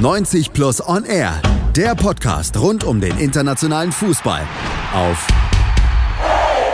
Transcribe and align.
90 0.00 0.54
Plus 0.54 0.80
On 0.88 1.04
Air, 1.04 1.42
der 1.76 1.94
Podcast 1.94 2.58
rund 2.58 2.84
um 2.84 3.02
den 3.02 3.18
internationalen 3.18 3.92
Fußball 3.92 4.48
auf 4.94 5.28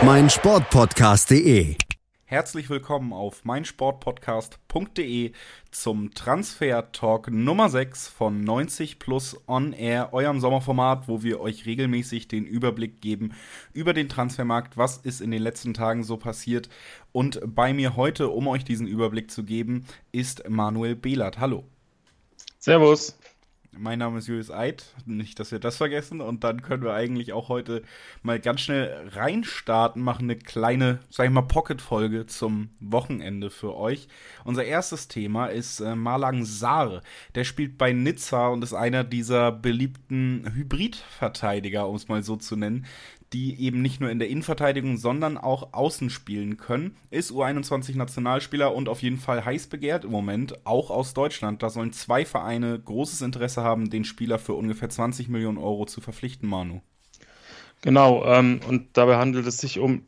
meinsportpodcast.de. 0.01 1.75
Herzlich 2.23 2.69
willkommen 2.69 3.11
auf 3.11 3.43
meinsportpodcast.de 3.43 5.33
zum 5.71 6.13
Transfer 6.13 6.93
Talk 6.93 7.29
Nummer 7.29 7.69
6 7.69 8.07
von 8.07 8.45
90 8.45 8.97
Plus 8.97 9.35
On 9.45 9.73
Air, 9.73 10.13
eurem 10.13 10.39
Sommerformat, 10.39 11.09
wo 11.09 11.21
wir 11.21 11.41
euch 11.41 11.65
regelmäßig 11.65 12.29
den 12.29 12.45
Überblick 12.45 13.01
geben 13.01 13.33
über 13.73 13.91
den 13.91 14.07
Transfermarkt, 14.07 14.77
was 14.77 14.99
ist 14.99 15.19
in 15.19 15.31
den 15.31 15.41
letzten 15.41 15.73
Tagen 15.73 16.05
so 16.05 16.15
passiert. 16.15 16.69
Und 17.11 17.41
bei 17.45 17.73
mir 17.73 17.97
heute, 17.97 18.29
um 18.29 18.47
euch 18.47 18.63
diesen 18.63 18.87
Überblick 18.87 19.29
zu 19.31 19.43
geben, 19.43 19.83
ist 20.13 20.47
Manuel 20.47 20.95
Behlert. 20.95 21.41
Hallo. 21.41 21.65
Servus. 22.67 23.17
Mein 23.71 23.99
Name 23.99 24.19
ist 24.19 24.27
Julius 24.27 24.51
Eid, 24.51 24.83
nicht, 25.05 25.39
dass 25.39 25.53
wir 25.53 25.59
das 25.59 25.77
vergessen. 25.77 26.19
Und 26.19 26.43
dann 26.43 26.61
können 26.61 26.83
wir 26.83 26.93
eigentlich 26.93 27.31
auch 27.31 27.47
heute 27.47 27.81
mal 28.23 28.41
ganz 28.41 28.59
schnell 28.59 29.07
reinstarten, 29.13 30.01
machen 30.01 30.23
eine 30.23 30.35
kleine, 30.35 30.99
sag 31.09 31.27
ich 31.27 31.31
mal, 31.31 31.43
Pocket-Folge 31.43 32.25
zum 32.25 32.71
Wochenende 32.81 33.51
für 33.51 33.73
euch. 33.77 34.09
Unser 34.43 34.65
erstes 34.65 35.07
Thema 35.07 35.45
ist 35.45 35.79
äh, 35.79 35.95
Malang 35.95 36.43
Saar. 36.43 37.03
Der 37.35 37.45
spielt 37.45 37.77
bei 37.77 37.93
Nizza 37.93 38.49
und 38.49 38.65
ist 38.65 38.73
einer 38.73 39.05
dieser 39.05 39.53
beliebten 39.53 40.51
Hybrid-Verteidiger, 40.53 41.87
um 41.87 41.95
es 41.95 42.09
mal 42.09 42.21
so 42.21 42.35
zu 42.35 42.57
nennen, 42.57 42.85
die 43.33 43.59
eben 43.59 43.81
nicht 43.81 43.99
nur 43.99 44.09
in 44.09 44.19
der 44.19 44.29
Innenverteidigung, 44.29 44.97
sondern 44.97 45.37
auch 45.37 45.73
außen 45.73 46.09
spielen 46.09 46.57
können. 46.57 46.95
Ist 47.09 47.31
U21-Nationalspieler 47.31 48.73
und 48.73 48.87
auf 48.87 49.01
jeden 49.01 49.17
Fall 49.17 49.43
heiß 49.43 49.67
begehrt 49.67 50.05
im 50.05 50.11
Moment, 50.11 50.65
auch 50.65 50.89
aus 50.89 51.13
Deutschland. 51.13 51.61
Da 51.61 51.69
sollen 51.69 51.91
zwei 51.91 52.25
Vereine 52.25 52.79
großes 52.79 53.21
Interesse 53.21 53.63
haben, 53.63 53.89
den 53.89 54.05
Spieler 54.05 54.39
für 54.39 54.53
ungefähr 54.53 54.89
20 54.89 55.27
Millionen 55.27 55.57
Euro 55.57 55.85
zu 55.85 55.99
verpflichten, 55.99 56.47
Manu. 56.47 56.81
Genau, 57.81 58.25
ähm, 58.25 58.61
und 58.67 58.89
dabei 58.93 59.17
handelt 59.17 59.45
es 59.45 59.57
sich 59.57 59.79
um 59.79 60.03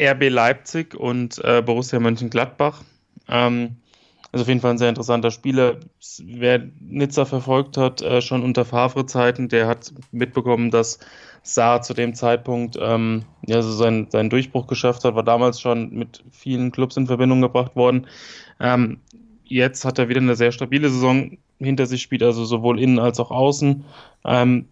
RB 0.00 0.30
Leipzig 0.30 0.94
und 0.94 1.38
äh, 1.44 1.62
Borussia 1.62 2.00
Mönchengladbach. 2.00 2.82
Ähm, 3.28 3.76
also 4.32 4.42
auf 4.42 4.48
jeden 4.48 4.60
Fall 4.60 4.70
ein 4.72 4.78
sehr 4.78 4.88
interessanter 4.88 5.30
Spieler. 5.30 5.78
Wer 6.24 6.70
Nizza 6.80 7.26
verfolgt 7.26 7.76
hat, 7.76 8.00
äh, 8.00 8.22
schon 8.22 8.42
unter 8.42 8.64
Favre-Zeiten, 8.64 9.48
der 9.48 9.66
hat 9.66 9.92
mitbekommen, 10.10 10.70
dass 10.70 10.98
Saar 11.42 11.82
zu 11.82 11.92
dem 11.92 12.14
Zeitpunkt 12.14 12.78
ähm, 12.80 13.24
ja, 13.46 13.60
so 13.60 13.72
seinen, 13.72 14.10
seinen 14.10 14.30
Durchbruch 14.30 14.66
geschafft 14.66 15.04
hat, 15.04 15.14
war 15.14 15.22
damals 15.22 15.60
schon 15.60 15.90
mit 15.92 16.24
vielen 16.30 16.72
Clubs 16.72 16.96
in 16.96 17.06
Verbindung 17.06 17.42
gebracht 17.42 17.76
worden. 17.76 18.06
Ähm, 18.58 19.00
jetzt 19.44 19.84
hat 19.84 19.98
er 19.98 20.08
wieder 20.08 20.20
eine 20.20 20.36
sehr 20.36 20.52
stabile 20.52 20.88
Saison 20.88 21.36
hinter 21.58 21.84
sich, 21.86 22.00
spielt 22.00 22.22
also 22.22 22.44
sowohl 22.44 22.80
innen 22.80 22.98
als 22.98 23.20
auch 23.20 23.30
außen. 23.30 23.84
Ähm, 24.24 24.68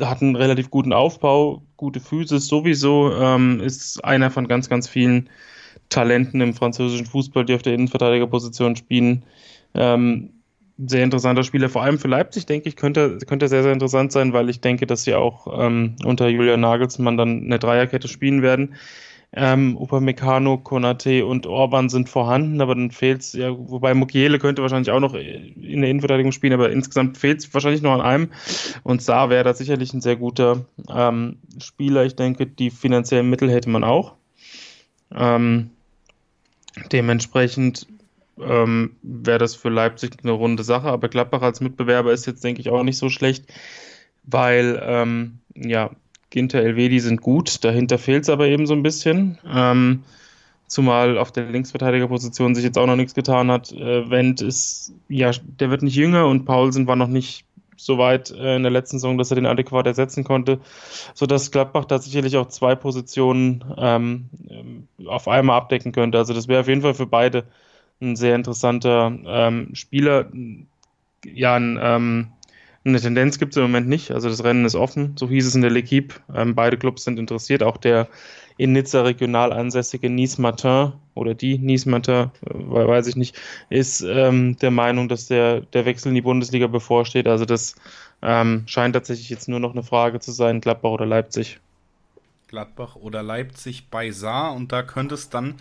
hat 0.00 0.20
einen 0.20 0.36
relativ 0.36 0.70
guten 0.70 0.92
Aufbau, 0.92 1.62
gute 1.76 2.00
Physis 2.00 2.48
sowieso, 2.48 3.12
ähm, 3.12 3.60
ist 3.60 4.04
einer 4.04 4.30
von 4.30 4.48
ganz, 4.48 4.68
ganz 4.68 4.88
vielen 4.88 5.30
Talenten 5.88 6.40
im 6.40 6.54
französischen 6.54 7.06
Fußball, 7.06 7.44
die 7.44 7.54
auf 7.54 7.62
der 7.62 7.74
Innenverteidigerposition 7.74 8.76
spielen. 8.76 9.24
Ähm, 9.74 10.30
sehr 10.78 11.04
interessanter 11.04 11.42
Spieler, 11.42 11.68
vor 11.68 11.82
allem 11.82 11.98
für 11.98 12.08
Leipzig, 12.08 12.46
denke 12.46 12.68
ich, 12.68 12.76
könnte, 12.76 13.18
könnte 13.26 13.48
sehr, 13.48 13.62
sehr 13.62 13.72
interessant 13.72 14.12
sein, 14.12 14.32
weil 14.32 14.50
ich 14.50 14.60
denke, 14.60 14.86
dass 14.86 15.04
sie 15.04 15.14
auch 15.14 15.46
ähm, 15.58 15.96
unter 16.04 16.28
Julian 16.28 16.60
Nagelsmann 16.60 17.16
dann 17.16 17.44
eine 17.44 17.58
Dreierkette 17.58 18.08
spielen 18.08 18.42
werden. 18.42 18.74
Ähm, 19.32 19.76
Upamecano, 19.76 20.58
Konate 20.58 21.26
und 21.26 21.46
Orban 21.46 21.88
sind 21.88 22.08
vorhanden, 22.08 22.60
aber 22.60 22.74
dann 22.74 22.90
fehlt 22.90 23.22
es, 23.22 23.32
ja, 23.32 23.50
wobei 23.50 23.92
Mukiele 23.92 24.38
könnte 24.38 24.62
wahrscheinlich 24.62 24.90
auch 24.90 25.00
noch 25.00 25.14
in 25.14 25.80
der 25.80 25.90
Innenverteidigung 25.90 26.32
spielen, 26.32 26.52
aber 26.52 26.70
insgesamt 26.70 27.18
fehlt 27.18 27.40
es 27.40 27.52
wahrscheinlich 27.52 27.82
noch 27.82 27.92
an 27.92 28.00
einem. 28.00 28.30
Und 28.82 29.02
Saar 29.02 29.28
wäre 29.28 29.44
da 29.44 29.52
sicherlich 29.52 29.92
ein 29.92 30.00
sehr 30.00 30.16
guter 30.16 30.64
ähm, 30.88 31.38
Spieler. 31.58 32.04
Ich 32.04 32.16
denke, 32.16 32.46
die 32.46 32.70
finanziellen 32.70 33.28
Mittel 33.28 33.50
hätte 33.50 33.68
man 33.68 33.84
auch. 33.84 34.14
Ähm, 35.14 35.70
Dementsprechend 36.92 37.86
ähm, 38.40 38.96
wäre 39.02 39.38
das 39.38 39.54
für 39.54 39.70
Leipzig 39.70 40.18
eine 40.22 40.32
runde 40.32 40.62
Sache, 40.62 40.88
aber 40.88 41.08
Gladbach 41.08 41.42
als 41.42 41.60
Mitbewerber 41.60 42.12
ist 42.12 42.26
jetzt, 42.26 42.44
denke 42.44 42.60
ich, 42.60 42.68
auch 42.68 42.82
nicht 42.82 42.98
so 42.98 43.08
schlecht, 43.08 43.46
weil, 44.24 44.80
ähm, 44.84 45.38
ja, 45.54 45.90
Ginter, 46.30 46.60
Elvedi 46.60 47.00
sind 47.00 47.22
gut, 47.22 47.64
dahinter 47.64 47.98
fehlt 47.98 48.24
es 48.24 48.28
aber 48.28 48.46
eben 48.46 48.66
so 48.66 48.74
ein 48.74 48.82
bisschen. 48.82 49.38
Ähm, 49.48 50.02
zumal 50.66 51.16
auf 51.16 51.32
der 51.32 51.50
Linksverteidigerposition 51.50 52.54
sich 52.54 52.64
jetzt 52.64 52.76
auch 52.76 52.86
noch 52.86 52.96
nichts 52.96 53.14
getan 53.14 53.50
hat. 53.50 53.72
Äh, 53.72 54.10
Wendt 54.10 54.42
ist, 54.42 54.92
ja, 55.08 55.30
der 55.30 55.70
wird 55.70 55.82
nicht 55.82 55.94
jünger 55.94 56.26
und 56.26 56.44
Paulsen 56.44 56.86
war 56.86 56.96
noch 56.96 57.08
nicht 57.08 57.45
so 57.76 57.98
weit 57.98 58.30
äh, 58.30 58.56
in 58.56 58.62
der 58.62 58.72
letzten 58.72 58.98
Saison, 58.98 59.18
dass 59.18 59.30
er 59.30 59.36
den 59.36 59.46
adäquat 59.46 59.86
ersetzen 59.86 60.24
konnte, 60.24 60.60
sodass 61.14 61.50
Gladbach 61.50 61.84
da 61.84 61.98
sicherlich 61.98 62.36
auch 62.36 62.48
zwei 62.48 62.74
Positionen 62.74 63.64
ähm, 63.76 64.88
auf 65.06 65.28
einmal 65.28 65.56
abdecken 65.56 65.92
könnte. 65.92 66.18
Also 66.18 66.34
das 66.34 66.48
wäre 66.48 66.60
auf 66.60 66.68
jeden 66.68 66.82
Fall 66.82 66.94
für 66.94 67.06
beide 67.06 67.44
ein 68.00 68.16
sehr 68.16 68.34
interessanter 68.34 69.12
ähm, 69.26 69.74
Spieler. 69.74 70.26
Ja, 71.24 71.54
ein, 71.54 71.78
ähm, 71.82 72.28
eine 72.86 73.00
Tendenz 73.00 73.38
gibt 73.38 73.52
es 73.52 73.56
im 73.56 73.64
Moment 73.64 73.88
nicht. 73.88 74.10
Also 74.12 74.28
das 74.28 74.44
Rennen 74.44 74.64
ist 74.64 74.74
offen, 74.74 75.16
so 75.16 75.28
hieß 75.28 75.46
es 75.46 75.54
in 75.54 75.62
der 75.62 75.70
L'Equipe. 75.70 76.14
Ähm, 76.34 76.54
beide 76.54 76.76
Clubs 76.76 77.04
sind 77.04 77.18
interessiert. 77.18 77.62
Auch 77.62 77.76
der 77.76 78.08
in 78.58 78.72
Nizza 78.72 79.02
regional 79.02 79.52
ansässige 79.52 80.08
Nice 80.08 80.38
Martin 80.38 80.92
oder 81.14 81.34
die 81.34 81.58
Nice 81.58 81.86
Martin, 81.86 82.30
äh, 82.46 82.52
weiß 82.52 83.06
ich 83.08 83.16
nicht, 83.16 83.36
ist 83.70 84.02
ähm, 84.02 84.56
der 84.58 84.70
Meinung, 84.70 85.08
dass 85.08 85.26
der, 85.26 85.60
der 85.60 85.84
Wechsel 85.84 86.08
in 86.08 86.14
die 86.14 86.22
Bundesliga 86.22 86.66
bevorsteht. 86.66 87.26
Also 87.26 87.44
das 87.44 87.74
ähm, 88.22 88.62
scheint 88.66 88.94
tatsächlich 88.94 89.30
jetzt 89.30 89.48
nur 89.48 89.60
noch 89.60 89.72
eine 89.72 89.82
Frage 89.82 90.20
zu 90.20 90.32
sein, 90.32 90.60
Gladbach 90.60 90.90
oder 90.90 91.06
Leipzig. 91.06 91.60
Gladbach 92.56 92.96
oder 92.96 93.22
Leipzig 93.22 93.88
bei 93.90 94.10
Saar 94.12 94.54
und 94.54 94.72
da 94.72 94.82
könnte 94.82 95.14
es 95.14 95.28
dann 95.28 95.56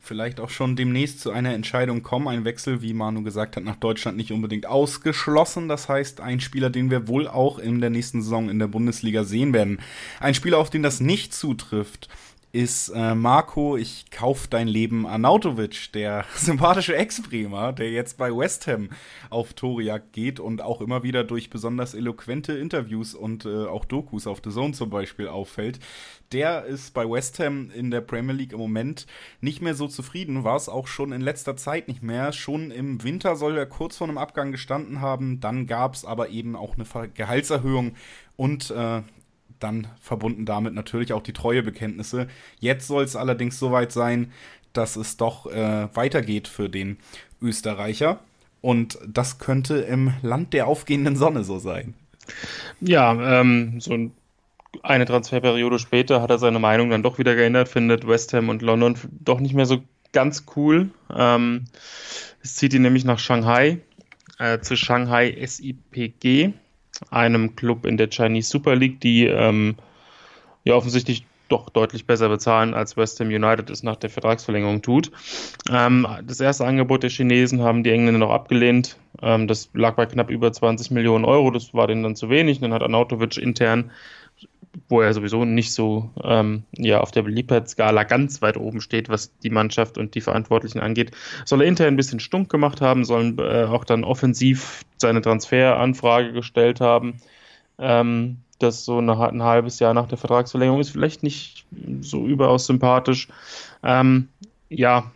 vielleicht 0.00 0.40
auch 0.40 0.48
schon 0.48 0.76
demnächst 0.76 1.20
zu 1.20 1.30
einer 1.30 1.52
Entscheidung 1.52 2.02
kommen. 2.02 2.26
Ein 2.26 2.46
Wechsel, 2.46 2.80
wie 2.80 2.94
Manu 2.94 3.22
gesagt 3.22 3.56
hat, 3.56 3.64
nach 3.64 3.76
Deutschland 3.76 4.16
nicht 4.16 4.32
unbedingt 4.32 4.64
ausgeschlossen. 4.64 5.68
Das 5.68 5.90
heißt, 5.90 6.22
ein 6.22 6.40
Spieler, 6.40 6.70
den 6.70 6.90
wir 6.90 7.06
wohl 7.06 7.28
auch 7.28 7.58
in 7.58 7.82
der 7.82 7.90
nächsten 7.90 8.22
Saison 8.22 8.48
in 8.48 8.58
der 8.58 8.66
Bundesliga 8.66 9.24
sehen 9.24 9.52
werden. 9.52 9.80
Ein 10.20 10.32
Spieler, 10.32 10.56
auf 10.56 10.70
den 10.70 10.82
das 10.82 11.00
nicht 11.00 11.34
zutrifft, 11.34 12.08
ist 12.52 12.88
äh, 12.88 13.14
Marco, 13.14 13.76
ich 13.76 14.10
kauf 14.10 14.46
dein 14.48 14.68
Leben 14.68 15.06
Arnautovic, 15.06 15.92
der 15.92 16.24
sympathische 16.34 16.96
Ex-Bremer, 16.96 17.72
der 17.72 17.90
jetzt 17.90 18.16
bei 18.16 18.34
West 18.34 18.66
Ham 18.66 18.88
auf 19.28 19.52
Toriak 19.52 20.12
geht 20.12 20.40
und 20.40 20.62
auch 20.62 20.80
immer 20.80 21.02
wieder 21.02 21.24
durch 21.24 21.50
besonders 21.50 21.92
eloquente 21.94 22.54
Interviews 22.54 23.14
und 23.14 23.44
äh, 23.44 23.66
auch 23.66 23.84
Dokus 23.84 24.26
auf 24.26 24.40
The 24.42 24.50
Zone 24.50 24.72
zum 24.72 24.88
Beispiel 24.88 25.28
auffällt. 25.28 25.78
Der 26.32 26.64
ist 26.64 26.94
bei 26.94 27.08
West 27.08 27.38
Ham 27.38 27.70
in 27.70 27.90
der 27.90 28.00
Premier 28.00 28.34
League 28.34 28.52
im 28.52 28.58
Moment 28.58 29.06
nicht 29.40 29.60
mehr 29.60 29.74
so 29.74 29.86
zufrieden, 29.86 30.44
war 30.44 30.56
es 30.56 30.70
auch 30.70 30.86
schon 30.86 31.12
in 31.12 31.20
letzter 31.20 31.56
Zeit 31.56 31.88
nicht 31.88 32.02
mehr. 32.02 32.32
Schon 32.32 32.70
im 32.70 33.02
Winter 33.02 33.36
soll 33.36 33.58
er 33.58 33.66
kurz 33.66 33.98
vor 33.98 34.08
einem 34.08 34.18
Abgang 34.18 34.52
gestanden 34.52 35.00
haben, 35.02 35.40
dann 35.40 35.66
gab 35.66 35.94
es 35.94 36.04
aber 36.06 36.30
eben 36.30 36.56
auch 36.56 36.76
eine 36.76 37.08
Gehaltserhöhung 37.08 37.94
und 38.36 38.70
äh, 38.70 39.02
dann 39.60 39.88
verbunden 40.00 40.44
damit 40.46 40.74
natürlich 40.74 41.12
auch 41.12 41.22
die 41.22 41.32
Treuebekenntnisse. 41.32 42.28
Jetzt 42.60 42.86
soll 42.86 43.04
es 43.04 43.16
allerdings 43.16 43.58
soweit 43.58 43.92
sein, 43.92 44.32
dass 44.72 44.96
es 44.96 45.16
doch 45.16 45.46
äh, 45.46 45.88
weitergeht 45.94 46.48
für 46.48 46.68
den 46.68 46.98
Österreicher. 47.40 48.20
Und 48.60 48.98
das 49.06 49.38
könnte 49.38 49.78
im 49.78 50.12
Land 50.22 50.52
der 50.52 50.66
aufgehenden 50.66 51.16
Sonne 51.16 51.44
so 51.44 51.58
sein. 51.58 51.94
Ja, 52.80 53.40
ähm, 53.40 53.80
so 53.80 54.10
eine 54.82 55.04
Transferperiode 55.06 55.78
später 55.78 56.20
hat 56.20 56.30
er 56.30 56.38
seine 56.38 56.58
Meinung 56.58 56.90
dann 56.90 57.02
doch 57.02 57.18
wieder 57.18 57.34
geändert, 57.34 57.68
findet 57.68 58.06
West 58.06 58.32
Ham 58.34 58.48
und 58.48 58.62
London 58.62 58.96
doch 59.10 59.40
nicht 59.40 59.54
mehr 59.54 59.66
so 59.66 59.82
ganz 60.12 60.44
cool. 60.56 60.90
Ähm, 61.14 61.64
es 62.42 62.56
zieht 62.56 62.74
ihn 62.74 62.82
nämlich 62.82 63.04
nach 63.04 63.18
Shanghai, 63.18 63.78
äh, 64.38 64.60
zu 64.60 64.76
Shanghai 64.76 65.36
SIPG 65.44 66.52
einem 67.10 67.56
Club 67.56 67.86
in 67.86 67.96
der 67.96 68.08
Chinese 68.10 68.50
Super 68.50 68.76
League, 68.76 69.00
die 69.00 69.26
ähm, 69.26 69.76
ja 70.64 70.74
offensichtlich 70.74 71.24
doch 71.48 71.70
deutlich 71.70 72.06
besser 72.06 72.28
bezahlen, 72.28 72.74
als 72.74 72.96
West 72.96 73.20
Ham 73.20 73.28
United 73.28 73.70
es 73.70 73.82
nach 73.82 73.96
der 73.96 74.10
Vertragsverlängerung 74.10 74.82
tut. 74.82 75.10
Ähm, 75.70 76.06
das 76.24 76.40
erste 76.40 76.66
Angebot 76.66 77.02
der 77.02 77.10
Chinesen 77.10 77.62
haben 77.62 77.82
die 77.82 77.90
Engländer 77.90 78.18
noch 78.20 78.30
abgelehnt. 78.30 78.98
Ähm, 79.22 79.48
das 79.48 79.70
lag 79.72 79.96
bei 79.96 80.06
knapp 80.06 80.30
über 80.30 80.52
20 80.52 80.90
Millionen 80.90 81.24
Euro. 81.24 81.50
Das 81.50 81.72
war 81.74 81.86
denen 81.86 82.02
dann 82.02 82.16
zu 82.16 82.28
wenig. 82.28 82.60
Dann 82.60 82.72
hat 82.72 82.82
Arnautovic 82.82 83.38
intern 83.38 83.90
wo 84.88 85.00
er 85.00 85.12
sowieso 85.12 85.44
nicht 85.44 85.72
so 85.72 86.10
ähm, 86.22 86.64
ja, 86.76 87.00
auf 87.00 87.10
der 87.10 87.22
Beliebtheitsskala 87.22 88.04
ganz 88.04 88.42
weit 88.42 88.56
oben 88.56 88.80
steht, 88.80 89.08
was 89.08 89.36
die 89.38 89.50
Mannschaft 89.50 89.98
und 89.98 90.14
die 90.14 90.20
Verantwortlichen 90.20 90.80
angeht, 90.80 91.12
soll 91.44 91.62
er 91.62 91.68
intern 91.68 91.88
ein 91.88 91.96
bisschen 91.96 92.20
stunk 92.20 92.48
gemacht 92.48 92.80
haben, 92.80 93.04
sollen 93.04 93.38
äh, 93.38 93.64
auch 93.64 93.84
dann 93.84 94.04
offensiv 94.04 94.82
seine 94.96 95.22
Transferanfrage 95.22 96.32
gestellt 96.32 96.80
haben. 96.80 97.20
Ähm, 97.78 98.38
das 98.58 98.84
so 98.84 98.98
eine, 98.98 99.18
ein 99.28 99.42
halbes 99.42 99.78
Jahr 99.78 99.94
nach 99.94 100.08
der 100.08 100.18
Vertragsverlängerung 100.18 100.80
ist 100.80 100.90
vielleicht 100.90 101.22
nicht 101.22 101.64
so 102.00 102.26
überaus 102.26 102.66
sympathisch. 102.66 103.28
Ähm, 103.82 104.28
ja, 104.68 105.10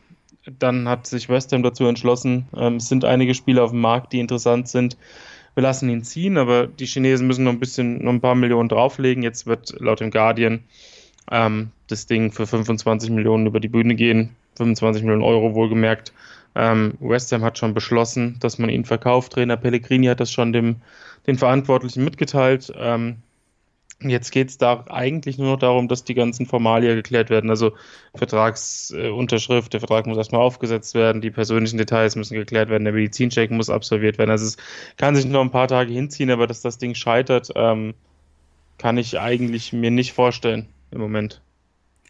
dann 0.59 0.89
hat 0.89 1.07
sich 1.07 1.29
West 1.29 1.53
Ham 1.53 1.63
dazu 1.63 1.85
entschlossen. 1.87 2.47
Ähm, 2.57 2.77
es 2.77 2.89
sind 2.89 3.05
einige 3.05 3.35
Spieler 3.35 3.65
auf 3.65 3.71
dem 3.71 3.81
Markt, 3.81 4.13
die 4.13 4.21
interessant 4.21 4.69
sind. 4.69 4.97
Wir 5.55 5.63
lassen 5.63 5.89
ihn 5.89 6.05
ziehen, 6.05 6.39
aber 6.39 6.67
die 6.67 6.87
Chinesen 6.87 7.27
müssen 7.27 7.45
noch 7.45 7.53
ein 7.53 7.61
bisschen, 7.61 8.03
noch 8.03 8.13
ein 8.13 8.21
paar 8.21 8.35
Millionen 8.35 8.69
drauflegen. 8.69 9.23
Jetzt 9.23 9.47
wird 9.47 9.75
laut 9.81 10.01
dem 10.01 10.11
Guardian 10.11 10.65
ähm, 11.31 11.71
das 11.89 12.07
Ding 12.07 12.33
für 12.33 12.47
25 12.47 13.11
Millionen 13.11 13.47
über 13.47 13.61
die 13.61 13.69
Bühne 13.69 13.95
gehen. 13.95 14.31
25 14.57 15.03
Millionen 15.03 15.23
Euro 15.23 15.55
wohlgemerkt. 15.55 16.13
Ähm, 16.55 16.95
West 17.01 17.33
Ham 17.33 17.43
hat 17.43 17.59
schon 17.59 17.75
beschlossen, 17.75 18.37
dass 18.41 18.59
man 18.59 18.71
ihn 18.71 18.85
verkauft. 18.85 19.33
Trainer 19.33 19.57
Pellegrini 19.57 20.07
hat 20.07 20.21
das 20.21 20.31
schon 20.31 20.53
dem, 20.53 20.77
den 21.27 21.39
Verantwortlichen 21.39 22.05
mitgeteilt. 22.05 22.73
Ähm, 22.77 23.17
Jetzt 24.11 24.31
geht 24.31 24.49
es 24.49 24.59
da 24.59 24.85
eigentlich 24.89 25.39
nur 25.39 25.53
noch 25.53 25.59
darum, 25.59 25.89
dass 25.89 26.05
die 26.05 26.15
ganzen 26.15 26.47
Formalien 26.47 26.97
geklärt 26.97 27.31
werden. 27.31 27.51
Also 27.51 27.73
Vertragsunterschrift, 28.15 29.73
der 29.73 29.81
Vertrag 29.81 30.07
muss 30.07 30.17
erstmal 30.17 30.43
aufgesetzt 30.43 30.95
werden, 30.95 31.21
die 31.21 31.31
persönlichen 31.31 31.79
Details 31.79 32.17
müssen 32.17 32.35
geklärt 32.35 32.69
werden, 32.69 32.85
der 32.85 32.93
Medizincheck 32.93 33.51
muss 33.51 33.71
absolviert 33.71 34.19
werden. 34.19 34.31
Also 34.31 34.47
es 34.47 34.57
kann 34.97 35.17
sich 35.17 35.25
noch 35.27 35.41
ein 35.41 35.51
paar 35.51 35.69
Tage 35.69 35.93
hinziehen, 35.93 36.31
aber 36.31 36.47
dass 36.47 36.61
das 36.63 36.79
Ding 36.79 36.95
scheitert, 36.95 37.51
ähm, 37.55 37.95
kann 38.79 38.99
ich 38.99 39.19
eigentlich 39.19 39.73
mir 39.73 39.91
nicht 39.91 40.13
vorstellen 40.13 40.69
im 40.91 41.01
Moment. 41.01 41.41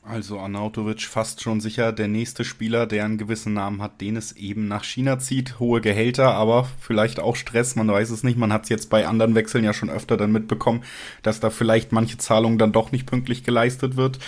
Also 0.04 0.40
Arnautovic 0.40 1.02
fast 1.02 1.42
schon 1.42 1.60
sicher 1.60 1.92
der 1.92 2.08
nächste 2.08 2.44
Spieler, 2.44 2.86
der 2.86 3.04
einen 3.04 3.18
gewissen 3.18 3.54
Namen 3.54 3.80
hat, 3.80 4.00
den 4.00 4.16
es 4.16 4.32
eben 4.32 4.66
nach 4.66 4.82
China 4.82 5.20
zieht. 5.20 5.60
Hohe 5.60 5.80
Gehälter, 5.80 6.34
aber 6.34 6.68
vielleicht 6.80 7.20
auch 7.20 7.36
Stress, 7.36 7.76
man 7.76 7.86
weiß 7.86 8.10
es 8.10 8.24
nicht. 8.24 8.36
Man 8.36 8.52
hat 8.52 8.64
es 8.64 8.68
jetzt 8.68 8.90
bei 8.90 9.06
anderen 9.06 9.36
Wechseln 9.36 9.62
ja 9.62 9.72
schon 9.72 9.90
öfter 9.90 10.16
dann 10.16 10.32
mitbekommen, 10.32 10.82
dass 11.22 11.38
da 11.38 11.50
vielleicht 11.50 11.92
manche 11.92 12.18
Zahlungen 12.18 12.58
dann 12.58 12.72
doch 12.72 12.90
nicht 12.90 13.06
pünktlich 13.06 13.44
geleistet 13.44 13.96
wird 13.96 14.18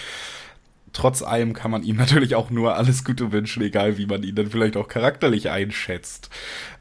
trotz 0.94 1.23
allem 1.23 1.52
kann 1.52 1.70
man 1.70 1.82
ihm 1.82 1.96
natürlich 2.05 2.35
auch 2.35 2.49
nur 2.49 2.76
alles 2.76 3.05
Gute 3.05 3.32
wünschen, 3.32 3.62
egal 3.62 3.99
wie 3.99 4.06
man 4.06 4.23
ihn 4.23 4.35
dann 4.35 4.49
vielleicht 4.49 4.79
auch 4.79 4.88
charakterlich 4.88 5.50
einschätzt. 5.50 6.31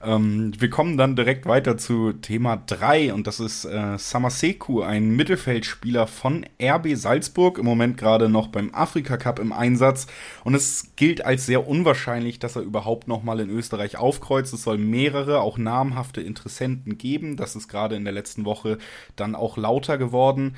Ähm, 0.02 0.54
wir 0.58 0.70
kommen 0.70 0.98
dann 0.98 1.18
direkt 1.18 1.46
weiter 1.46 1.78
zu 1.78 2.14
Thema 2.14 2.64
3 2.66 3.14
und 3.14 3.28
das 3.28 3.42
ist 3.42 3.66
äh, 3.66 3.98
Samaseku, 3.98 4.82
ein 4.82 5.10
Mittelfeldspieler 5.16 6.08
von 6.08 6.46
RB 6.62 6.96
Salzburg, 6.96 7.58
im 7.58 7.66
Moment 7.66 7.98
gerade 7.98 8.30
noch 8.30 8.48
beim 8.48 8.74
Afrika 8.74 9.18
Cup 9.18 9.40
im 9.40 9.52
Einsatz 9.52 10.08
und 10.44 10.54
es 10.54 10.92
gilt 10.96 11.26
als 11.26 11.46
sehr 11.46 11.68
unwahrscheinlich, 11.68 12.40
dass 12.40 12.56
er 12.56 12.62
überhaupt 12.62 13.08
nochmal 13.08 13.40
in 13.40 13.50
Österreich 13.50 13.98
aufkreuzt. 13.98 14.54
Es 14.54 14.64
soll 14.64 14.78
mehrere, 14.78 15.42
auch 15.42 15.58
namhafte 15.58 16.22
Interessenten 16.22 16.98
geben. 16.98 17.36
Das 17.36 17.56
ist 17.56 17.68
gerade 17.68 17.96
in 17.96 18.04
der 18.04 18.14
letzten 18.14 18.46
Woche 18.46 18.78
dann 19.16 19.36
auch 19.36 19.58
lauter 19.58 19.98
geworden. 19.98 20.56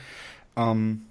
Ähm, 0.57 1.03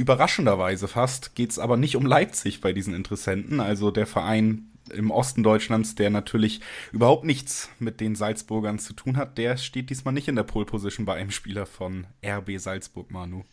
Überraschenderweise 0.00 0.88
fast 0.88 1.34
geht 1.34 1.50
es 1.50 1.58
aber 1.58 1.76
nicht 1.76 1.94
um 1.94 2.06
Leipzig 2.06 2.62
bei 2.62 2.72
diesen 2.72 2.94
Interessenten, 2.94 3.60
also 3.60 3.90
der 3.90 4.06
Verein 4.06 4.70
im 4.94 5.10
Osten 5.10 5.42
Deutschlands, 5.42 5.94
der 5.94 6.08
natürlich 6.08 6.62
überhaupt 6.90 7.26
nichts 7.26 7.68
mit 7.78 8.00
den 8.00 8.14
Salzburgern 8.14 8.78
zu 8.78 8.94
tun 8.94 9.18
hat, 9.18 9.36
der 9.36 9.58
steht 9.58 9.90
diesmal 9.90 10.14
nicht 10.14 10.26
in 10.26 10.36
der 10.36 10.42
Pole 10.44 10.64
Position 10.64 11.04
bei 11.04 11.16
einem 11.16 11.30
Spieler 11.30 11.66
von 11.66 12.06
RB 12.24 12.58
Salzburg, 12.58 13.10
Manu. 13.10 13.44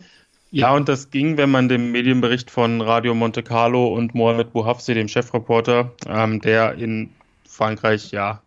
Ja, 0.50 0.74
und 0.74 0.88
das 0.88 1.12
ging, 1.12 1.36
wenn 1.36 1.52
man 1.52 1.68
dem 1.68 1.92
Medienbericht 1.92 2.50
von 2.50 2.80
Radio 2.80 3.14
Monte 3.14 3.44
Carlo 3.44 3.94
und 3.94 4.16
Mohamed 4.16 4.54
Bouhafsi, 4.54 4.94
dem 4.94 5.10
Chefreporter, 5.10 5.92
ähm, 6.08 6.40
der 6.40 6.76
in 6.76 7.10
Frankreich, 7.46 8.12
ja, 8.12 8.42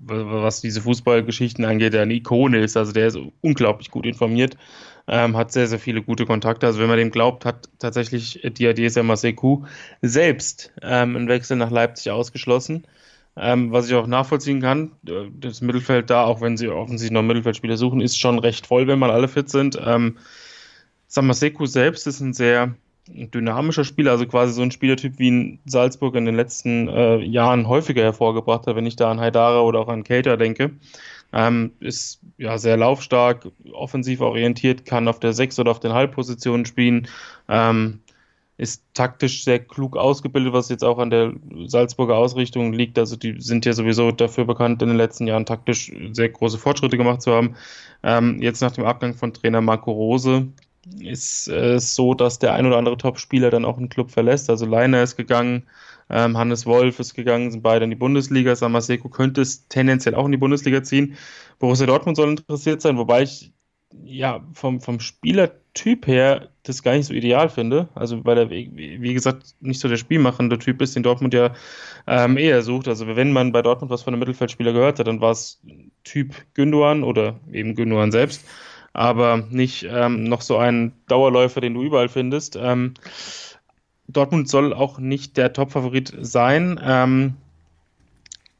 was 0.00 0.60
diese 0.60 0.82
Fußballgeschichten 0.82 1.64
angeht, 1.64 1.94
eine 1.94 2.14
Ikone 2.14 2.58
ist. 2.58 2.76
Also 2.76 2.90
der 2.90 3.06
ist 3.06 3.18
unglaublich 3.42 3.92
gut 3.92 4.06
informiert, 4.06 4.56
ähm, 5.08 5.36
hat 5.36 5.52
sehr, 5.52 5.66
sehr 5.66 5.78
viele 5.78 6.02
gute 6.02 6.26
Kontakte. 6.26 6.66
Also 6.66 6.80
wenn 6.80 6.88
man 6.88 6.98
dem 6.98 7.10
glaubt, 7.10 7.44
hat 7.44 7.68
tatsächlich 7.78 8.40
Diadier 8.44 8.90
Samaseku 8.90 9.64
selbst 10.02 10.72
ähm, 10.82 11.16
einen 11.16 11.28
Wechsel 11.28 11.56
nach 11.56 11.70
Leipzig 11.70 12.12
ausgeschlossen. 12.12 12.86
Ähm, 13.36 13.72
was 13.72 13.88
ich 13.88 13.94
auch 13.94 14.06
nachvollziehen 14.06 14.60
kann, 14.60 14.92
das 15.02 15.60
Mittelfeld 15.60 16.10
da, 16.10 16.24
auch 16.24 16.40
wenn 16.40 16.56
sie 16.56 16.68
offensichtlich 16.68 17.12
noch 17.12 17.22
Mittelfeldspieler 17.22 17.76
suchen, 17.76 18.00
ist 18.00 18.18
schon 18.18 18.38
recht 18.40 18.66
voll, 18.66 18.86
wenn 18.88 18.98
mal 18.98 19.12
alle 19.12 19.28
fit 19.28 19.48
sind. 19.48 19.78
Ähm, 19.82 20.18
Samaseku 21.06 21.66
selbst 21.66 22.06
ist 22.06 22.20
ein 22.20 22.34
sehr 22.34 22.74
dynamischer 23.06 23.84
Spieler, 23.84 24.10
also 24.10 24.26
quasi 24.26 24.52
so 24.52 24.62
ein 24.62 24.70
Spielertyp, 24.70 25.18
wie 25.18 25.28
in 25.28 25.58
Salzburg 25.64 26.14
in 26.16 26.26
den 26.26 26.34
letzten 26.34 26.88
äh, 26.88 27.18
Jahren 27.18 27.68
häufiger 27.68 28.02
hervorgebracht 28.02 28.66
hat, 28.66 28.76
wenn 28.76 28.86
ich 28.86 28.96
da 28.96 29.10
an 29.10 29.20
Haidara 29.20 29.60
oder 29.60 29.78
auch 29.78 29.88
an 29.88 30.04
Cater 30.04 30.36
denke. 30.36 30.72
Ähm, 31.32 31.72
ist 31.80 32.20
ja 32.38 32.56
sehr 32.56 32.76
laufstark, 32.76 33.48
offensiv 33.72 34.20
orientiert, 34.20 34.86
kann 34.86 35.08
auf 35.08 35.20
der 35.20 35.32
6 35.32 35.58
oder 35.58 35.70
auf 35.70 35.80
den 35.80 35.92
Halbpositionen 35.92 36.64
spielen, 36.64 37.06
ähm, 37.48 38.00
ist 38.56 38.82
taktisch 38.92 39.44
sehr 39.44 39.60
klug 39.60 39.96
ausgebildet, 39.96 40.52
was 40.52 40.68
jetzt 40.68 40.82
auch 40.82 40.98
an 40.98 41.10
der 41.10 41.32
Salzburger 41.66 42.16
Ausrichtung 42.16 42.72
liegt. 42.72 42.98
Also 42.98 43.14
die 43.14 43.40
sind 43.40 43.64
ja 43.66 43.72
sowieso 43.72 44.10
dafür 44.10 44.46
bekannt, 44.46 44.82
in 44.82 44.88
den 44.88 44.96
letzten 44.96 45.28
Jahren 45.28 45.46
taktisch 45.46 45.92
sehr 46.12 46.28
große 46.30 46.58
Fortschritte 46.58 46.96
gemacht 46.96 47.22
zu 47.22 47.32
haben. 47.32 47.54
Ähm, 48.02 48.42
jetzt 48.42 48.60
nach 48.60 48.72
dem 48.72 48.84
Abgang 48.84 49.14
von 49.14 49.32
Trainer 49.32 49.60
Marco 49.60 49.92
Rose 49.92 50.48
ist 51.00 51.48
es 51.48 51.48
äh, 51.48 51.78
so, 51.78 52.14
dass 52.14 52.38
der 52.38 52.54
ein 52.54 52.66
oder 52.66 52.78
andere 52.78 52.96
Top-Spieler 52.96 53.50
dann 53.50 53.64
auch 53.64 53.78
einen 53.78 53.88
Club 53.90 54.10
verlässt. 54.10 54.50
Also 54.50 54.66
Leiner 54.66 55.02
ist 55.02 55.16
gegangen, 55.16 55.64
ähm, 56.10 56.36
Hannes 56.36 56.66
Wolf 56.66 56.98
ist 57.00 57.14
gegangen, 57.14 57.50
sind 57.50 57.62
beide 57.62 57.84
in 57.84 57.90
die 57.90 57.96
Bundesliga. 57.96 58.54
Samaseko 58.54 59.08
könnte 59.08 59.42
es 59.42 59.68
tendenziell 59.68 60.14
auch 60.14 60.26
in 60.26 60.32
die 60.32 60.38
Bundesliga 60.38 60.82
ziehen. 60.82 61.16
Borussia 61.58 61.86
Dortmund 61.86 62.16
soll 62.16 62.30
interessiert 62.30 62.80
sein, 62.80 62.98
wobei 62.98 63.22
ich 63.22 63.52
ja 64.04 64.46
vom, 64.52 64.80
vom 64.80 65.00
Spielertyp 65.00 66.06
her 66.06 66.50
das 66.62 66.82
gar 66.82 66.94
nicht 66.94 67.06
so 67.06 67.14
ideal 67.14 67.48
finde. 67.48 67.88
Also 67.94 68.24
weil 68.24 68.38
er, 68.38 68.50
wie 68.50 69.14
gesagt, 69.14 69.54
nicht 69.60 69.80
so 69.80 69.88
der 69.88 69.96
spielmachende 69.96 70.58
Typ 70.58 70.82
ist, 70.82 70.94
den 70.94 71.02
Dortmund 71.02 71.34
ja 71.34 71.54
ähm, 72.06 72.36
eher 72.36 72.62
sucht. 72.62 72.88
Also 72.88 73.06
wenn 73.06 73.32
man 73.32 73.52
bei 73.52 73.62
Dortmund 73.62 73.90
was 73.90 74.02
von 74.02 74.14
einem 74.14 74.20
Mittelfeldspieler 74.20 74.72
gehört 74.72 74.98
hat, 74.98 75.06
dann 75.06 75.20
war 75.20 75.32
es 75.32 75.62
Typ 76.04 76.34
Gündogan 76.54 77.02
oder 77.02 77.40
eben 77.52 77.74
Gündogan 77.74 78.12
selbst 78.12 78.44
aber 78.98 79.44
nicht 79.50 79.86
ähm, 79.88 80.24
noch 80.24 80.40
so 80.40 80.56
ein 80.56 80.92
Dauerläufer, 81.06 81.60
den 81.60 81.74
du 81.74 81.82
überall 81.82 82.08
findest. 82.08 82.56
Ähm, 82.56 82.94
Dortmund 84.08 84.48
soll 84.48 84.72
auch 84.72 84.98
nicht 84.98 85.36
der 85.36 85.52
Top-Favorit 85.52 86.14
sein, 86.20 86.80
ähm, 86.82 87.34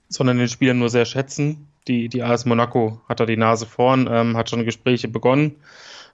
sondern 0.09 0.39
den 0.39 0.49
Spieler 0.49 0.75
nur 0.75 0.91
sehr 0.91 1.07
schätzen. 1.07 1.69
Die, 1.87 2.09
die 2.09 2.23
AS 2.23 2.45
Monaco 2.45 3.01
hat 3.09 3.21
da 3.21 3.27
die 3.27 3.37
Nase 3.37 3.65
vorn, 3.65 4.09
ähm, 4.11 4.37
hat 4.37 4.51
schon 4.51 4.65
Gespräche 4.65 5.09
begonnen. 5.09 5.57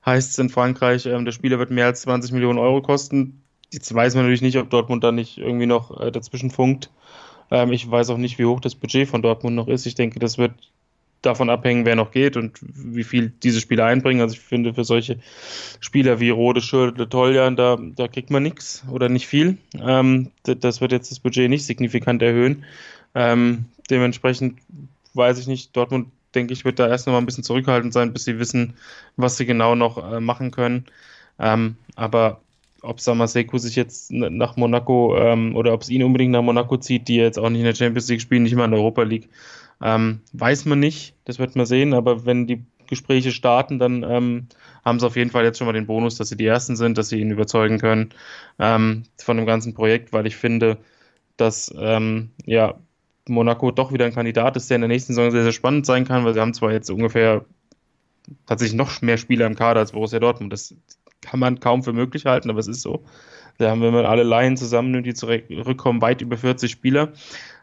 Heißt 0.06 0.30
es 0.30 0.38
in 0.38 0.50
Frankreich, 0.50 1.06
ähm, 1.06 1.24
der 1.24 1.32
Spieler 1.32 1.58
wird 1.58 1.70
mehr 1.70 1.86
als 1.86 2.02
20 2.02 2.32
Millionen 2.32 2.58
Euro 2.58 2.80
kosten. 2.80 3.42
Jetzt 3.72 3.92
weiß 3.92 4.14
man 4.14 4.24
natürlich 4.24 4.42
nicht, 4.42 4.58
ob 4.58 4.70
Dortmund 4.70 5.02
da 5.02 5.10
nicht 5.10 5.38
irgendwie 5.38 5.66
noch 5.66 6.00
äh, 6.00 6.12
dazwischen 6.12 6.50
funkt. 6.50 6.90
Ähm, 7.50 7.72
ich 7.72 7.90
weiß 7.90 8.10
auch 8.10 8.18
nicht, 8.18 8.38
wie 8.38 8.44
hoch 8.44 8.60
das 8.60 8.76
Budget 8.76 9.08
von 9.08 9.22
Dortmund 9.22 9.56
noch 9.56 9.66
ist. 9.66 9.86
Ich 9.86 9.96
denke, 9.96 10.20
das 10.20 10.38
wird 10.38 10.52
davon 11.26 11.50
abhängen, 11.50 11.84
wer 11.84 11.96
noch 11.96 12.10
geht 12.10 12.36
und 12.36 12.58
wie 12.62 13.04
viel 13.04 13.32
diese 13.42 13.60
Spieler 13.60 13.86
einbringen. 13.86 14.20
Also 14.20 14.34
ich 14.34 14.40
finde, 14.40 14.74
für 14.74 14.84
solche 14.84 15.18
Spieler 15.80 16.20
wie 16.20 16.30
Rode, 16.30 16.60
Schürle, 16.60 17.08
Toljan, 17.08 17.56
da, 17.56 17.78
da 17.80 18.08
kriegt 18.08 18.30
man 18.30 18.42
nichts 18.42 18.84
oder 18.90 19.08
nicht 19.08 19.26
viel. 19.26 19.58
Ähm, 19.80 20.30
das 20.44 20.80
wird 20.80 20.92
jetzt 20.92 21.10
das 21.10 21.20
Budget 21.20 21.50
nicht 21.50 21.66
signifikant 21.66 22.22
erhöhen. 22.22 22.64
Ähm, 23.14 23.66
dementsprechend 23.90 24.58
weiß 25.14 25.38
ich 25.38 25.46
nicht, 25.46 25.76
Dortmund, 25.76 26.08
denke 26.34 26.52
ich, 26.52 26.64
wird 26.64 26.78
da 26.78 26.88
erst 26.88 27.06
noch 27.06 27.12
mal 27.12 27.20
ein 27.20 27.26
bisschen 27.26 27.44
zurückhaltend 27.44 27.92
sein, 27.92 28.12
bis 28.12 28.24
sie 28.24 28.38
wissen, 28.38 28.74
was 29.16 29.36
sie 29.36 29.46
genau 29.46 29.74
noch 29.74 30.12
äh, 30.12 30.20
machen 30.20 30.50
können. 30.50 30.86
Ähm, 31.38 31.76
aber 31.96 32.40
ob 32.84 33.00
Samaseku 33.00 33.58
sich 33.58 33.76
jetzt 33.76 34.10
nach 34.12 34.56
Monaco 34.56 35.16
ähm, 35.16 35.56
oder 35.56 35.72
ob 35.72 35.82
es 35.82 35.88
ihn 35.88 36.02
unbedingt 36.02 36.32
nach 36.32 36.42
Monaco 36.42 36.76
zieht, 36.76 37.08
die 37.08 37.16
jetzt 37.16 37.38
auch 37.38 37.48
nicht 37.48 37.60
in 37.60 37.66
der 37.66 37.74
Champions 37.74 38.08
League 38.08 38.20
spielen, 38.20 38.42
nicht 38.42 38.54
mal 38.54 38.66
in 38.66 38.72
der 38.72 38.80
Europa 38.80 39.02
League, 39.02 39.28
ähm, 39.82 40.20
weiß 40.32 40.64
man 40.66 40.80
nicht, 40.80 41.14
das 41.24 41.38
wird 41.38 41.56
man 41.56 41.66
sehen, 41.66 41.94
aber 41.94 42.26
wenn 42.26 42.46
die 42.46 42.64
Gespräche 42.86 43.32
starten, 43.32 43.78
dann 43.78 44.02
ähm, 44.02 44.48
haben 44.84 45.00
sie 45.00 45.06
auf 45.06 45.16
jeden 45.16 45.30
Fall 45.30 45.44
jetzt 45.44 45.58
schon 45.58 45.66
mal 45.66 45.72
den 45.72 45.86
Bonus, 45.86 46.16
dass 46.16 46.28
sie 46.28 46.36
die 46.36 46.46
Ersten 46.46 46.76
sind, 46.76 46.98
dass 46.98 47.08
sie 47.08 47.20
ihn 47.20 47.30
überzeugen 47.30 47.78
können 47.78 48.10
ähm, 48.58 49.04
von 49.18 49.36
dem 49.36 49.46
ganzen 49.46 49.74
Projekt, 49.74 50.12
weil 50.12 50.26
ich 50.26 50.36
finde, 50.36 50.78
dass 51.36 51.74
ähm, 51.78 52.30
ja, 52.44 52.74
Monaco 53.28 53.70
doch 53.70 53.92
wieder 53.92 54.04
ein 54.04 54.14
Kandidat 54.14 54.56
ist, 54.56 54.68
der 54.70 54.76
in 54.76 54.82
der 54.82 54.88
nächsten 54.88 55.14
Saison 55.14 55.30
sehr, 55.30 55.42
sehr 55.42 55.52
spannend 55.52 55.86
sein 55.86 56.04
kann, 56.04 56.24
weil 56.24 56.34
sie 56.34 56.40
haben 56.40 56.54
zwar 56.54 56.72
jetzt 56.72 56.90
ungefähr 56.90 57.44
tatsächlich 58.46 58.76
noch 58.76 59.00
mehr 59.02 59.16
Spieler 59.16 59.46
im 59.46 59.54
Kader 59.54 59.80
als 59.80 59.92
Borussia 59.92 60.20
Dortmund. 60.20 60.52
Das 60.52 60.74
kann 61.20 61.40
man 61.40 61.60
kaum 61.60 61.82
für 61.82 61.92
möglich 61.92 62.26
halten, 62.26 62.50
aber 62.50 62.60
es 62.60 62.68
ist 62.68 62.82
so. 62.82 63.04
Da 63.58 63.70
haben, 63.70 63.82
wenn 63.82 63.94
man 63.94 64.04
alle 64.04 64.24
Laien 64.24 64.56
zusammennimmt, 64.56 65.06
die 65.06 65.14
zurückkommen, 65.14 66.02
weit 66.02 66.20
über 66.20 66.36
40 66.36 66.70
Spieler. 66.70 67.12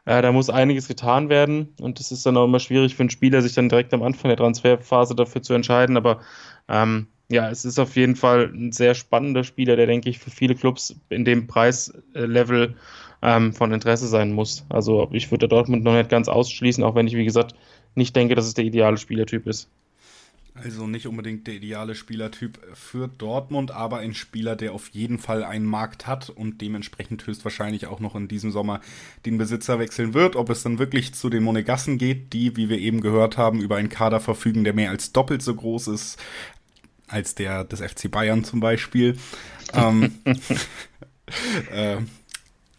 Äh, 0.05 0.21
da 0.21 0.31
muss 0.31 0.49
einiges 0.49 0.87
getan 0.87 1.29
werden 1.29 1.75
und 1.79 1.99
es 1.99 2.11
ist 2.11 2.25
dann 2.25 2.37
auch 2.37 2.45
immer 2.45 2.59
schwierig 2.59 2.95
für 2.95 3.03
einen 3.03 3.09
Spieler, 3.11 3.41
sich 3.41 3.53
dann 3.53 3.69
direkt 3.69 3.93
am 3.93 4.01
Anfang 4.03 4.29
der 4.29 4.37
Transferphase 4.37 5.15
dafür 5.15 5.41
zu 5.41 5.53
entscheiden. 5.53 5.97
Aber 5.97 6.21
ähm, 6.67 7.07
ja, 7.29 7.49
es 7.49 7.65
ist 7.65 7.79
auf 7.79 7.95
jeden 7.95 8.15
Fall 8.15 8.51
ein 8.53 8.71
sehr 8.71 8.93
spannender 8.93 9.43
Spieler, 9.43 9.75
der, 9.75 9.87
denke 9.87 10.09
ich, 10.09 10.19
für 10.19 10.31
viele 10.31 10.55
Clubs 10.55 10.95
in 11.09 11.23
dem 11.23 11.47
Preislevel 11.47 12.75
ähm, 13.21 13.53
von 13.53 13.71
Interesse 13.71 14.07
sein 14.07 14.33
muss. 14.33 14.65
Also 14.69 15.07
ich 15.11 15.31
würde 15.31 15.47
Dortmund 15.47 15.83
noch 15.83 15.93
nicht 15.93 16.09
ganz 16.09 16.27
ausschließen, 16.27 16.83
auch 16.83 16.95
wenn 16.95 17.07
ich, 17.07 17.15
wie 17.15 17.25
gesagt, 17.25 17.55
nicht 17.95 18.15
denke, 18.15 18.35
dass 18.35 18.45
es 18.45 18.53
der 18.53 18.65
ideale 18.65 18.97
Spielertyp 18.97 19.47
ist. 19.47 19.69
Also 20.53 20.85
nicht 20.85 21.07
unbedingt 21.07 21.47
der 21.47 21.53
ideale 21.55 21.95
Spielertyp 21.95 22.59
für 22.73 23.07
Dortmund, 23.07 23.71
aber 23.71 23.99
ein 23.99 24.13
Spieler, 24.13 24.55
der 24.55 24.73
auf 24.73 24.89
jeden 24.89 25.17
Fall 25.17 25.43
einen 25.43 25.65
Markt 25.65 26.07
hat 26.07 26.29
und 26.29 26.59
dementsprechend 26.61 27.25
höchstwahrscheinlich 27.25 27.87
auch 27.87 27.99
noch 27.99 28.15
in 28.15 28.27
diesem 28.27 28.51
Sommer 28.51 28.81
den 29.25 29.37
Besitzer 29.37 29.79
wechseln 29.79 30.13
wird. 30.13 30.35
Ob 30.35 30.49
es 30.49 30.63
dann 30.63 30.77
wirklich 30.77 31.13
zu 31.13 31.29
den 31.29 31.43
Monegassen 31.43 31.97
geht, 31.97 32.33
die, 32.33 32.57
wie 32.57 32.67
wir 32.67 32.79
eben 32.79 32.99
gehört 32.99 33.37
haben, 33.37 33.61
über 33.61 33.77
einen 33.77 33.89
Kader 33.89 34.19
verfügen, 34.19 34.63
der 34.65 34.73
mehr 34.73 34.89
als 34.89 35.13
doppelt 35.13 35.41
so 35.41 35.55
groß 35.55 35.87
ist 35.87 36.19
als 37.07 37.35
der 37.35 37.63
des 37.63 37.81
FC 37.81 38.09
Bayern 38.09 38.43
zum 38.43 38.59
Beispiel. 38.59 39.17
ähm, 39.73 40.15
äh, 41.71 41.97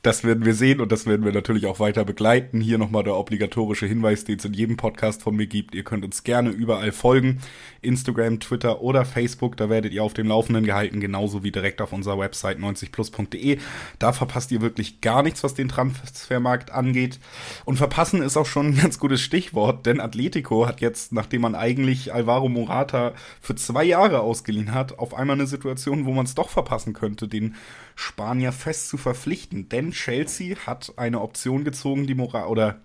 das 0.02 0.25
werden 0.25 0.44
wir 0.44 0.54
sehen 0.54 0.80
und 0.80 0.90
das 0.90 1.06
werden 1.06 1.25
wir 1.25 1.32
natürlich 1.32 1.66
auch 1.66 1.78
weiter 1.78 2.04
begleiten. 2.04 2.61
Hier 2.61 2.76
nochmal 2.76 3.04
der 3.04 3.16
obligatorische 3.16 3.87
Hinweis, 3.87 4.25
den 4.25 4.38
es 4.38 4.44
in 4.44 4.52
jedem 4.52 4.76
Podcast 4.76 5.23
von 5.23 5.37
mir 5.37 5.47
gibt. 5.47 5.76
Ihr 5.76 5.85
könnt 5.85 6.04
uns 6.04 6.25
gerne 6.25 6.50
überall 6.50 6.90
folgen. 6.90 7.38
Instagram, 7.82 8.40
Twitter 8.40 8.80
oder 8.80 9.04
Facebook. 9.04 9.56
Da 9.56 9.71
werdet 9.71 9.92
ihr 9.92 10.02
auf 10.02 10.12
dem 10.12 10.26
Laufenden 10.26 10.64
gehalten, 10.64 10.99
genauso 10.99 11.44
wie 11.44 11.52
direkt 11.52 11.80
auf 11.80 11.92
unserer 11.92 12.18
Website 12.18 12.59
90plus.de. 12.59 13.59
Da 14.00 14.12
verpasst 14.12 14.50
ihr 14.50 14.61
wirklich 14.61 15.00
gar 15.02 15.23
nichts, 15.23 15.44
was 15.44 15.54
den 15.54 15.68
Transfermarkt 15.68 16.73
angeht. 16.73 17.21
Und 17.64 17.76
verpassen 17.76 18.23
ist 18.23 18.37
auch 18.37 18.47
schon 18.47 18.71
ein 18.71 18.76
ganz 18.76 18.99
gutes 18.99 19.21
Stichwort, 19.21 19.87
denn 19.87 20.00
Atletico 20.00 20.66
hat 20.66 20.80
jetzt, 20.80 21.12
nachdem 21.12 21.42
man 21.42 21.54
eigentlich 21.54 22.12
Alvaro 22.12 22.49
Morata 22.49 23.12
für 23.40 23.54
zwei 23.54 23.85
Jahre 23.85 24.21
ausgeliehen 24.21 24.75
hat, 24.75 24.99
auf 24.99 25.14
einmal 25.14 25.37
eine 25.37 25.47
Situation, 25.47 26.06
wo 26.06 26.12
man 26.12 26.26
es 26.26 26.35
doch 26.35 26.49
verpassen 26.49 26.92
könnte, 26.92 27.28
den 27.28 27.54
Spanier 27.94 28.52
fest 28.52 28.88
zu 28.88 28.96
verpflichten. 28.96 29.68
Denn 29.68 29.92
Chelsea 29.92 30.56
hat 30.66 30.94
eine 30.96 31.20
Option 31.20 31.64
gezogen, 31.64 32.06
die 32.06 32.14
Morata, 32.14 32.46
oder 32.46 32.80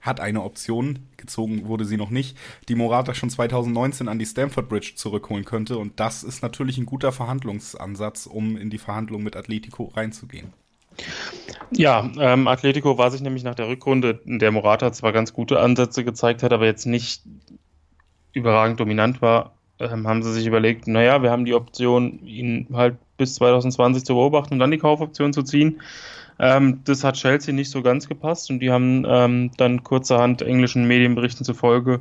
hat 0.00 0.20
eine 0.20 0.42
Option, 0.42 0.98
gezogen 1.16 1.66
wurde 1.66 1.84
sie 1.84 1.96
noch 1.96 2.10
nicht, 2.10 2.36
die 2.68 2.74
Morata 2.74 3.14
schon 3.14 3.30
2019 3.30 4.08
an 4.08 4.18
die 4.18 4.26
Stamford 4.26 4.68
Bridge 4.68 4.92
zurückholen 4.96 5.44
könnte. 5.44 5.78
Und 5.78 6.00
das 6.00 6.24
ist 6.24 6.42
natürlich 6.42 6.76
ein 6.76 6.86
guter 6.86 7.12
Verhandlungsansatz, 7.12 8.26
um 8.26 8.56
in 8.56 8.68
die 8.68 8.78
Verhandlung 8.78 9.22
mit 9.22 9.36
Atletico 9.36 9.84
reinzugehen. 9.84 10.52
Ja, 11.70 12.10
ähm, 12.18 12.48
Atletico 12.48 12.98
war 12.98 13.10
sich 13.10 13.22
nämlich 13.22 13.44
nach 13.44 13.54
der 13.54 13.68
Rückrunde, 13.68 14.20
in 14.26 14.38
der 14.38 14.50
Morata 14.50 14.92
zwar 14.92 15.12
ganz 15.12 15.32
gute 15.32 15.60
Ansätze 15.60 16.04
gezeigt 16.04 16.42
hat, 16.42 16.52
aber 16.52 16.66
jetzt 16.66 16.84
nicht 16.84 17.22
überragend 18.32 18.80
dominant 18.80 19.22
war, 19.22 19.54
ähm, 19.78 20.06
haben 20.06 20.22
sie 20.22 20.32
sich 20.32 20.46
überlegt, 20.46 20.86
naja, 20.86 21.22
wir 21.22 21.30
haben 21.30 21.44
die 21.44 21.54
Option, 21.54 22.26
ihn 22.26 22.68
halt 22.72 22.98
bis 23.22 23.36
2020 23.36 24.04
zu 24.04 24.14
beobachten 24.14 24.54
und 24.54 24.58
dann 24.58 24.72
die 24.72 24.78
Kaufoption 24.78 25.32
zu 25.32 25.42
ziehen. 25.42 25.80
Ähm, 26.38 26.80
das 26.84 27.04
hat 27.04 27.14
Chelsea 27.14 27.54
nicht 27.54 27.70
so 27.70 27.82
ganz 27.82 28.08
gepasst 28.08 28.50
und 28.50 28.58
die 28.58 28.70
haben 28.70 29.04
ähm, 29.06 29.52
dann 29.56 29.84
kurzerhand 29.84 30.42
englischen 30.42 30.86
Medienberichten 30.86 31.44
zufolge 31.44 32.00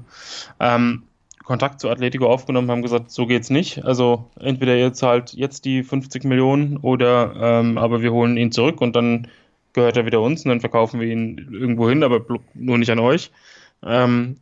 ähm, 0.60 1.04
Kontakt 1.44 1.80
zu 1.80 1.90
Atletico 1.90 2.28
aufgenommen, 2.28 2.72
haben 2.72 2.82
gesagt, 2.82 3.12
so 3.12 3.26
geht's 3.26 3.50
nicht. 3.50 3.84
Also 3.84 4.30
entweder 4.40 4.76
ihr 4.76 4.94
zahlt 4.94 5.34
jetzt 5.34 5.66
die 5.66 5.84
50 5.84 6.24
Millionen 6.24 6.78
oder 6.78 7.34
ähm, 7.40 7.78
aber 7.78 8.02
wir 8.02 8.12
holen 8.12 8.38
ihn 8.38 8.52
zurück 8.52 8.82
und 8.82 8.96
dann 8.96 9.28
gehört 9.74 9.98
er 9.98 10.06
wieder 10.06 10.22
uns 10.22 10.44
und 10.44 10.50
dann 10.50 10.60
verkaufen 10.60 11.00
wir 11.00 11.08
ihn 11.08 11.50
irgendwo 11.52 11.90
hin, 11.90 12.04
aber 12.04 12.22
nur 12.54 12.78
nicht 12.78 12.92
an 12.92 13.00
euch. 13.00 13.32
Ähm, 13.84 14.38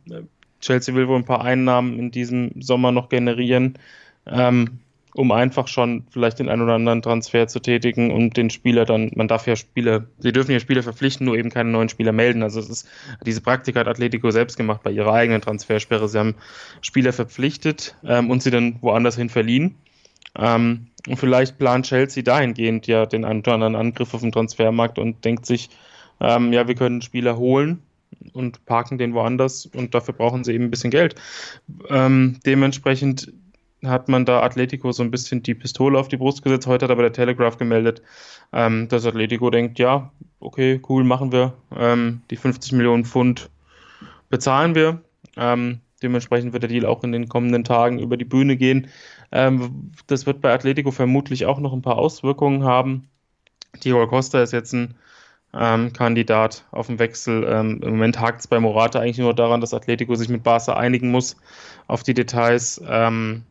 Chelsea 0.60 0.94
will 0.94 1.08
wohl 1.08 1.16
ein 1.16 1.24
paar 1.24 1.42
Einnahmen 1.42 1.98
in 1.98 2.10
diesem 2.10 2.60
Sommer 2.60 2.92
noch 2.92 3.08
generieren, 3.08 3.78
ähm, 4.26 4.80
um 5.14 5.32
einfach 5.32 5.68
schon 5.68 6.04
vielleicht 6.10 6.38
den 6.38 6.48
einen 6.48 6.62
oder 6.62 6.74
anderen 6.74 7.02
Transfer 7.02 7.48
zu 7.48 7.60
tätigen 7.60 8.10
und 8.10 8.36
den 8.36 8.50
Spieler 8.50 8.84
dann, 8.84 9.10
man 9.14 9.28
darf 9.28 9.46
ja 9.46 9.56
Spieler, 9.56 10.06
sie 10.18 10.32
dürfen 10.32 10.52
ja 10.52 10.60
Spieler 10.60 10.82
verpflichten, 10.82 11.26
nur 11.26 11.36
eben 11.36 11.50
keine 11.50 11.70
neuen 11.70 11.88
Spieler 11.88 12.12
melden. 12.12 12.42
Also 12.42 12.60
es 12.60 12.68
ist, 12.68 12.88
diese 13.24 13.40
Praktik 13.40 13.76
hat 13.76 13.88
Atletico 13.88 14.30
selbst 14.30 14.56
gemacht 14.56 14.82
bei 14.82 14.90
ihrer 14.90 15.12
eigenen 15.12 15.40
Transfersperre. 15.40 16.08
Sie 16.08 16.18
haben 16.18 16.34
Spieler 16.80 17.12
verpflichtet 17.12 17.96
ähm, 18.04 18.30
und 18.30 18.42
sie 18.42 18.50
dann 18.50 18.76
woanders 18.80 19.16
hin 19.16 19.28
verliehen. 19.28 19.74
Ähm, 20.38 20.86
und 21.08 21.16
vielleicht 21.16 21.58
plant 21.58 21.86
Chelsea 21.86 22.22
dahingehend 22.22 22.86
ja 22.86 23.06
den 23.06 23.24
einen 23.24 23.40
oder 23.40 23.54
anderen 23.54 23.74
Angriff 23.74 24.14
auf 24.14 24.20
den 24.20 24.32
Transfermarkt 24.32 24.98
und 24.98 25.24
denkt 25.24 25.46
sich, 25.46 25.70
ähm, 26.20 26.52
ja, 26.52 26.68
wir 26.68 26.74
können 26.74 27.02
Spieler 27.02 27.36
holen, 27.38 27.82
und 28.32 28.64
parken 28.66 28.98
den 28.98 29.14
woanders 29.14 29.66
und 29.66 29.94
dafür 29.94 30.14
brauchen 30.14 30.44
sie 30.44 30.52
eben 30.52 30.64
ein 30.64 30.70
bisschen 30.70 30.90
Geld. 30.90 31.14
Ähm, 31.88 32.38
dementsprechend 32.44 33.32
hat 33.84 34.08
man 34.08 34.24
da 34.24 34.42
Atletico 34.42 34.92
so 34.92 35.02
ein 35.02 35.10
bisschen 35.10 35.42
die 35.42 35.54
Pistole 35.54 35.98
auf 35.98 36.08
die 36.08 36.16
Brust 36.16 36.42
gesetzt. 36.42 36.66
Heute 36.66 36.84
hat 36.84 36.90
aber 36.90 37.02
der 37.02 37.12
Telegraph 37.12 37.56
gemeldet, 37.56 38.02
ähm, 38.52 38.88
dass 38.88 39.06
Atletico 39.06 39.50
denkt, 39.50 39.78
ja, 39.78 40.12
okay, 40.38 40.80
cool, 40.88 41.04
machen 41.04 41.32
wir. 41.32 41.54
Ähm, 41.76 42.22
die 42.30 42.36
50 42.36 42.72
Millionen 42.72 43.04
Pfund 43.04 43.50
bezahlen 44.28 44.74
wir. 44.74 45.00
Ähm, 45.36 45.80
dementsprechend 46.02 46.52
wird 46.52 46.62
der 46.62 46.70
Deal 46.70 46.86
auch 46.86 47.04
in 47.04 47.12
den 47.12 47.28
kommenden 47.28 47.64
Tagen 47.64 47.98
über 47.98 48.16
die 48.16 48.24
Bühne 48.24 48.56
gehen. 48.56 48.88
Ähm, 49.32 49.92
das 50.06 50.26
wird 50.26 50.40
bei 50.40 50.52
Atletico 50.52 50.90
vermutlich 50.90 51.46
auch 51.46 51.60
noch 51.60 51.72
ein 51.72 51.82
paar 51.82 51.98
Auswirkungen 51.98 52.64
haben. 52.64 53.08
Diego 53.82 54.06
Costa 54.06 54.42
ist 54.42 54.52
jetzt 54.52 54.72
ein 54.72 54.94
ähm, 55.52 55.92
Kandidat 55.92 56.64
auf 56.70 56.86
den 56.86 56.98
Wechsel. 56.98 57.44
Ähm, 57.48 57.80
Im 57.82 57.90
Moment 57.90 58.20
hakt 58.20 58.40
es 58.40 58.46
bei 58.46 58.60
Morata 58.60 59.00
eigentlich 59.00 59.18
nur 59.18 59.34
daran, 59.34 59.60
dass 59.60 59.74
Atletico 59.74 60.14
sich 60.14 60.28
mit 60.28 60.42
Barca 60.42 60.74
einigen 60.74 61.10
muss 61.10 61.36
auf 61.86 62.02
die 62.02 62.14
Details. 62.14 62.80
Ähm, 62.86 63.44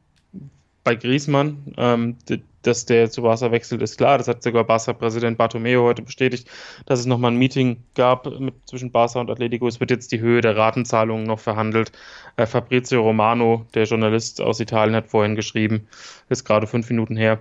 bei 0.90 0.96
Griezmann, 0.96 1.76
ähm, 1.78 2.18
dass 2.64 2.88
der 2.88 3.12
zu 3.12 3.22
Barca 3.22 3.52
wechselt, 3.52 3.84
ist 3.84 3.98
klar. 3.98 4.18
Das 4.18 4.28
hat 4.28 4.42
sogar 4.42 4.64
Barca-Präsident 4.64 5.38
Bartomeo 5.38 5.84
heute 5.84 6.02
bestätigt, 6.02 6.50
dass 6.88 7.00
es 7.00 7.06
nochmal 7.06 7.32
ein 7.32 7.38
Meeting 7.38 7.84
gab 7.94 8.26
mit, 8.40 8.56
zwischen 8.66 8.92
Barca 8.92 9.20
und 9.20 9.30
Atletico. 9.30 9.68
Es 9.68 9.80
wird 9.80 9.92
jetzt 9.92 10.12
die 10.12 10.20
Höhe 10.20 10.42
der 10.42 10.58
Ratenzahlungen 10.58 11.28
noch 11.28 11.40
verhandelt. 11.40 11.92
Äh, 12.38 12.48
Fabrizio 12.48 13.04
Romano, 13.04 13.68
der 13.76 13.84
Journalist 13.84 14.42
aus 14.42 14.60
Italien, 14.60 14.96
hat 14.96 15.06
vorhin 15.06 15.36
geschrieben, 15.36 15.88
ist 16.30 16.44
gerade 16.44 16.66
fünf 16.66 16.90
Minuten 16.90 17.16
her, 17.16 17.38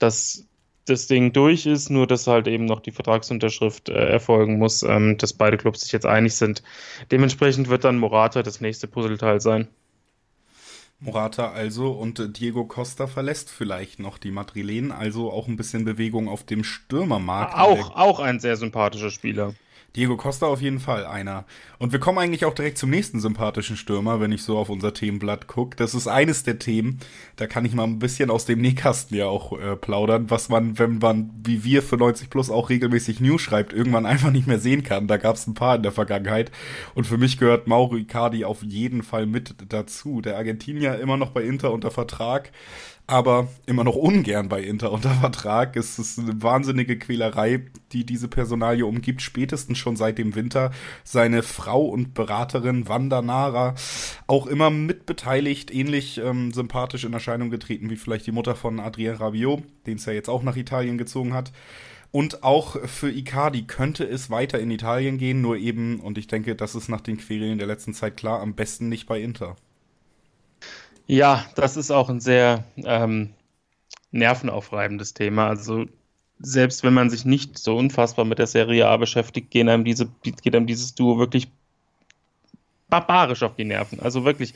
dass 0.00 0.44
das 0.86 1.06
Ding 1.06 1.32
durch 1.32 1.66
ist, 1.66 1.88
nur 1.88 2.08
dass 2.08 2.26
halt 2.26 2.48
eben 2.48 2.64
noch 2.64 2.80
die 2.80 2.90
Vertragsunterschrift 2.90 3.90
äh, 3.90 3.92
erfolgen 3.92 4.58
muss, 4.58 4.82
ähm, 4.82 5.18
dass 5.18 5.34
beide 5.34 5.56
Clubs 5.56 5.82
sich 5.82 5.92
jetzt 5.92 6.06
einig 6.06 6.34
sind. 6.34 6.64
Dementsprechend 7.12 7.68
wird 7.68 7.84
dann 7.84 7.98
Morata 7.98 8.42
das 8.42 8.60
nächste 8.60 8.88
Puzzleteil 8.88 9.40
sein. 9.40 9.68
Morata 11.00 11.52
also 11.52 11.92
und 11.92 12.38
Diego 12.38 12.64
Costa 12.64 13.06
verlässt 13.06 13.50
vielleicht 13.50 14.00
noch 14.00 14.18
die 14.18 14.32
Madrilen, 14.32 14.90
also 14.90 15.30
auch 15.30 15.46
ein 15.46 15.56
bisschen 15.56 15.84
Bewegung 15.84 16.28
auf 16.28 16.44
dem 16.44 16.64
Stürmermarkt. 16.64 17.54
Auch, 17.54 17.94
auch 17.94 18.18
ein 18.20 18.40
sehr 18.40 18.56
sympathischer 18.56 19.10
Spieler. 19.10 19.54
Diego 19.96 20.16
Costa 20.16 20.46
auf 20.46 20.60
jeden 20.60 20.80
Fall 20.80 21.06
einer. 21.06 21.44
Und 21.78 21.92
wir 21.92 21.98
kommen 21.98 22.18
eigentlich 22.18 22.44
auch 22.44 22.54
direkt 22.54 22.78
zum 22.78 22.90
nächsten 22.90 23.20
sympathischen 23.20 23.76
Stürmer, 23.76 24.20
wenn 24.20 24.32
ich 24.32 24.42
so 24.42 24.58
auf 24.58 24.68
unser 24.68 24.92
Themenblatt 24.92 25.46
gucke. 25.46 25.76
Das 25.76 25.94
ist 25.94 26.06
eines 26.06 26.42
der 26.42 26.58
Themen, 26.58 27.00
da 27.36 27.46
kann 27.46 27.64
ich 27.64 27.74
mal 27.74 27.84
ein 27.84 27.98
bisschen 27.98 28.30
aus 28.30 28.44
dem 28.44 28.60
Nähkasten 28.60 29.16
ja 29.16 29.26
auch 29.26 29.58
äh, 29.58 29.76
plaudern, 29.76 30.30
was 30.30 30.50
man, 30.50 30.78
wenn 30.78 30.98
man, 30.98 31.30
wie 31.42 31.64
wir 31.64 31.82
für 31.82 31.96
90 31.96 32.28
Plus 32.28 32.50
auch 32.50 32.68
regelmäßig 32.68 33.20
News 33.20 33.40
schreibt, 33.40 33.72
irgendwann 33.72 34.06
einfach 34.06 34.30
nicht 34.30 34.46
mehr 34.46 34.58
sehen 34.58 34.82
kann. 34.82 35.08
Da 35.08 35.16
gab 35.16 35.36
es 35.36 35.46
ein 35.46 35.54
paar 35.54 35.76
in 35.76 35.82
der 35.82 35.92
Vergangenheit. 35.92 36.52
Und 36.94 37.06
für 37.06 37.18
mich 37.18 37.38
gehört 37.38 37.66
Mauro 37.66 37.96
Icardi 37.96 38.44
auf 38.44 38.62
jeden 38.62 39.02
Fall 39.02 39.26
mit 39.26 39.54
dazu. 39.68 40.20
Der 40.20 40.36
Argentinier 40.36 40.98
immer 41.00 41.16
noch 41.16 41.30
bei 41.30 41.42
Inter 41.42 41.72
unter 41.72 41.90
Vertrag 41.90 42.52
aber 43.08 43.48
immer 43.64 43.84
noch 43.84 43.96
ungern 43.96 44.50
bei 44.50 44.62
Inter 44.62 44.92
unter 44.92 45.10
Vertrag. 45.10 45.76
Es 45.76 45.98
ist 45.98 46.18
eine 46.18 46.40
wahnsinnige 46.42 46.98
Quälerei, 46.98 47.64
die 47.92 48.04
diese 48.04 48.28
Personalie 48.28 48.84
umgibt, 48.84 49.22
spätestens 49.22 49.78
schon 49.78 49.96
seit 49.96 50.18
dem 50.18 50.34
Winter. 50.34 50.70
Seine 51.04 51.42
Frau 51.42 51.86
und 51.86 52.12
Beraterin 52.12 52.86
Wanda 52.86 53.22
Nara 53.22 53.74
auch 54.26 54.46
immer 54.46 54.68
mitbeteiligt, 54.68 55.74
ähnlich 55.74 56.18
ähm, 56.18 56.52
sympathisch 56.52 57.04
in 57.04 57.14
Erscheinung 57.14 57.48
getreten 57.48 57.88
wie 57.88 57.96
vielleicht 57.96 58.26
die 58.26 58.32
Mutter 58.32 58.54
von 58.54 58.78
Adrien 58.78 59.16
Rabiot, 59.16 59.62
den 59.86 59.96
es 59.96 60.04
ja 60.04 60.12
jetzt 60.12 60.28
auch 60.28 60.42
nach 60.42 60.56
Italien 60.56 60.98
gezogen 60.98 61.32
hat. 61.32 61.50
Und 62.10 62.42
auch 62.42 62.76
für 62.86 63.10
Icardi 63.10 63.62
könnte 63.62 64.04
es 64.04 64.28
weiter 64.28 64.58
in 64.60 64.70
Italien 64.70 65.16
gehen, 65.16 65.40
nur 65.40 65.56
eben, 65.56 66.00
und 66.00 66.18
ich 66.18 66.26
denke, 66.26 66.56
das 66.56 66.74
ist 66.74 66.88
nach 66.88 67.00
den 67.00 67.16
Querelen 67.16 67.58
der 67.58 67.66
letzten 67.66 67.94
Zeit 67.94 68.18
klar, 68.18 68.40
am 68.40 68.54
besten 68.54 68.90
nicht 68.90 69.06
bei 69.06 69.20
Inter. 69.20 69.56
Ja, 71.08 71.46
das 71.54 71.76
ist 71.78 71.90
auch 71.90 72.10
ein 72.10 72.20
sehr 72.20 72.64
ähm, 72.84 73.30
nervenaufreibendes 74.12 75.14
Thema. 75.14 75.48
Also 75.48 75.86
selbst 76.38 76.84
wenn 76.84 76.92
man 76.94 77.08
sich 77.08 77.24
nicht 77.24 77.58
so 77.58 77.76
unfassbar 77.76 78.26
mit 78.26 78.38
der 78.38 78.46
Serie 78.46 78.86
A 78.86 78.96
beschäftigt, 78.98 79.50
gehen 79.50 79.70
einem 79.70 79.84
diese, 79.84 80.10
geht 80.22 80.54
einem 80.54 80.66
dieses 80.66 80.94
Duo 80.94 81.18
wirklich 81.18 81.48
barbarisch 82.90 83.42
auf 83.42 83.56
die 83.56 83.64
Nerven. 83.64 84.00
Also 84.00 84.24
wirklich, 84.26 84.52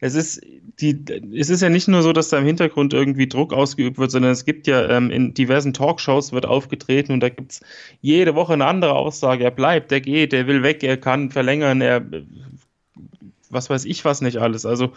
es 0.00 0.14
ist, 0.14 0.40
die, 0.80 1.04
es 1.36 1.50
ist 1.50 1.62
ja 1.62 1.70
nicht 1.70 1.88
nur 1.88 2.02
so, 2.02 2.12
dass 2.12 2.28
da 2.28 2.38
im 2.38 2.46
Hintergrund 2.46 2.94
irgendwie 2.94 3.28
Druck 3.28 3.52
ausgeübt 3.52 3.98
wird, 3.98 4.12
sondern 4.12 4.30
es 4.30 4.44
gibt 4.44 4.68
ja 4.68 4.88
ähm, 4.88 5.10
in 5.10 5.34
diversen 5.34 5.72
Talkshows 5.72 6.30
wird 6.30 6.46
aufgetreten 6.46 7.12
und 7.12 7.20
da 7.20 7.30
gibt 7.30 7.52
es 7.52 7.60
jede 8.00 8.36
Woche 8.36 8.52
eine 8.52 8.66
andere 8.66 8.94
Aussage. 8.94 9.42
Er 9.42 9.50
bleibt, 9.50 9.90
er 9.90 10.00
geht, 10.00 10.32
er 10.32 10.46
will 10.46 10.62
weg, 10.62 10.84
er 10.84 10.98
kann 10.98 11.32
verlängern, 11.32 11.80
er 11.80 12.04
was 13.50 13.70
weiß 13.70 13.84
ich 13.86 14.04
was 14.04 14.20
nicht 14.20 14.38
alles. 14.38 14.66
Also 14.66 14.92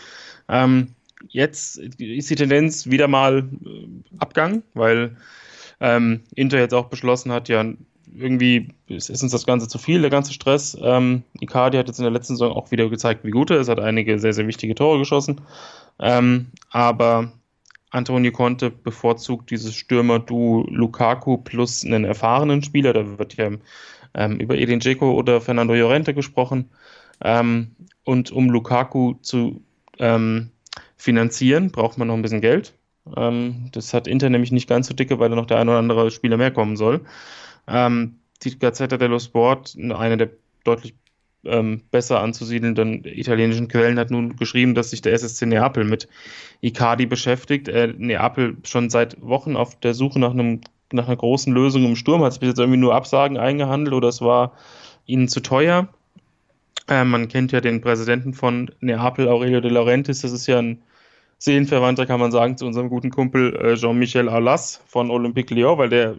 ähm, 0.48 0.96
jetzt 1.28 1.78
ist 1.78 2.30
die 2.30 2.36
Tendenz 2.36 2.88
wieder 2.88 3.08
mal 3.08 3.50
äh, 3.66 3.88
Abgang, 4.18 4.64
weil 4.74 5.18
ähm, 5.80 6.22
Inter 6.36 6.60
jetzt 6.60 6.74
auch 6.74 6.88
beschlossen 6.88 7.32
hat, 7.32 7.50
ja, 7.50 7.66
irgendwie 8.14 8.70
ist, 8.88 9.10
uns 9.10 9.32
das 9.32 9.46
Ganze 9.46 9.68
zu 9.68 9.78
viel, 9.78 10.02
der 10.02 10.10
ganze 10.10 10.34
Stress. 10.34 10.78
Ähm, 10.82 11.24
Icardi 11.40 11.78
hat 11.78 11.88
jetzt 11.88 12.00
in 12.00 12.04
der 12.04 12.12
letzten 12.12 12.36
Saison 12.36 12.54
auch 12.54 12.72
wieder 12.72 12.90
gezeigt, 12.90 13.24
wie 13.24 13.32
gut 13.32 13.52
er 13.52 13.60
ist, 13.60 13.70
hat 13.70 13.80
einige 13.80 14.20
sehr, 14.20 14.34
sehr 14.34 14.48
wichtige 14.48 14.76
Tore 14.76 15.00
geschossen. 15.00 15.42
Ähm, 16.00 16.48
aber 16.72 17.32
Antonio 17.92 18.32
Conte 18.32 18.70
bevorzugt 18.70 19.52
dieses 19.52 19.76
Stürmer-Duo 19.76 20.66
Lukaku 20.70 21.38
plus 21.38 21.86
einen 21.86 22.06
erfahrenen 22.06 22.64
Spieler. 22.64 22.94
Da 22.94 23.18
wird 23.18 23.36
ja 23.38 23.52
ähm, 24.14 24.40
über 24.40 24.58
Edin 24.58 24.80
Dzeko 24.80 25.12
oder 25.14 25.42
Fernando 25.42 25.74
Llorente 25.74 26.14
gesprochen. 26.14 26.70
Ähm, 27.22 27.76
und 28.06 28.32
um 28.32 28.50
Lukaku 28.50 29.16
zu 29.22 29.62
ähm, 29.98 30.52
finanzieren, 31.00 31.72
braucht 31.72 31.98
man 31.98 32.10
noch 32.10 32.14
ein 32.14 32.22
bisschen 32.22 32.42
Geld. 32.42 32.74
Ähm, 33.18 33.70
das 33.72 33.94
hat 33.94 34.08
Inter 34.08 34.30
nämlich 34.30 34.52
nicht 34.52 34.70
ganz 34.70 34.88
so 34.88 34.94
dicke, 34.94 35.18
weil 35.18 35.30
da 35.30 35.36
noch 35.36 35.48
der 35.48 35.58
ein 35.58 35.70
oder 35.70 35.80
andere 35.80 36.12
Spieler 36.12 36.38
mehr 36.38 36.52
kommen 36.52 36.78
soll. 36.78 37.02
Ähm, 37.68 38.20
die 38.44 38.60
Gazzetta 38.60 38.98
dello 38.98 39.18
Sport, 39.18 39.76
eine 39.78 40.18
der 40.18 40.30
deutlich 40.64 40.94
ähm, 41.46 41.82
besser 41.90 42.20
anzusiedelnden 42.20 43.06
italienischen 43.06 43.70
Quellen 43.70 43.98
hat 43.98 44.12
nun 44.12 44.36
geschrieben, 44.36 44.76
dass 44.76 44.90
sich 44.90 45.02
der 45.02 45.14
SSC 45.14 45.46
Neapel 45.46 45.86
mit 45.86 46.10
Icardi 46.62 47.06
beschäftigt. 47.06 47.70
Äh, 47.70 47.94
Neapel 47.98 48.58
schon 48.64 48.90
seit 48.90 49.22
Wochen 49.22 49.56
auf 49.56 49.80
der 49.80 49.94
Suche 49.94 50.20
nach 50.20 50.32
einem 50.32 50.62
nach 50.92 51.08
einer 51.08 51.18
großen 51.18 51.54
Lösung 51.54 51.86
im 51.86 51.96
Sturm 51.96 52.24
hat 52.24 52.32
es 52.32 52.40
bis 52.40 52.50
jetzt 52.50 52.60
irgendwie 52.60 52.80
nur 52.80 52.96
Absagen 52.96 53.38
eingehandelt 53.38 53.94
oder 53.94 54.08
es 54.08 54.22
war 54.22 54.54
ihnen 55.06 55.28
zu 55.28 55.40
teuer. 55.40 55.88
Äh, 56.88 57.04
man 57.04 57.28
kennt 57.28 57.52
ja 57.52 57.62
den 57.62 57.80
Präsidenten 57.80 58.34
von 58.34 58.72
Neapel, 58.80 59.28
Aurelio 59.28 59.62
de 59.62 59.72
Laurentiis. 59.72 60.22
Das 60.22 60.32
ist 60.32 60.48
ja 60.48 60.60
ein 60.60 60.82
Seelenverwandter, 61.40 62.06
kann 62.06 62.20
man 62.20 62.32
sagen, 62.32 62.58
zu 62.58 62.66
unserem 62.66 62.90
guten 62.90 63.12
Kumpel 63.12 63.56
äh, 63.56 63.76
Jean-Michel 63.76 64.28
Aulas 64.28 64.84
von 64.88 65.10
Olympique 65.10 65.56
Lyon, 65.56 65.78
weil 65.78 65.90
der, 65.90 66.16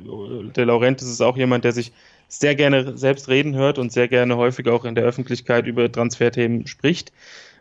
der 0.56 0.66
Laurentiis 0.66 1.08
ist 1.08 1.20
auch 1.20 1.36
jemand, 1.36 1.64
der 1.64 1.72
sich 1.72 1.92
sehr 2.26 2.54
gerne 2.54 2.96
selbst 2.96 3.28
reden 3.28 3.54
hört 3.54 3.78
und 3.78 3.92
sehr 3.92 4.08
gerne 4.08 4.36
häufig 4.38 4.66
auch 4.68 4.86
in 4.86 4.94
der 4.94 5.04
Öffentlichkeit 5.04 5.66
über 5.66 5.92
Transferthemen 5.92 6.66
spricht. 6.66 7.12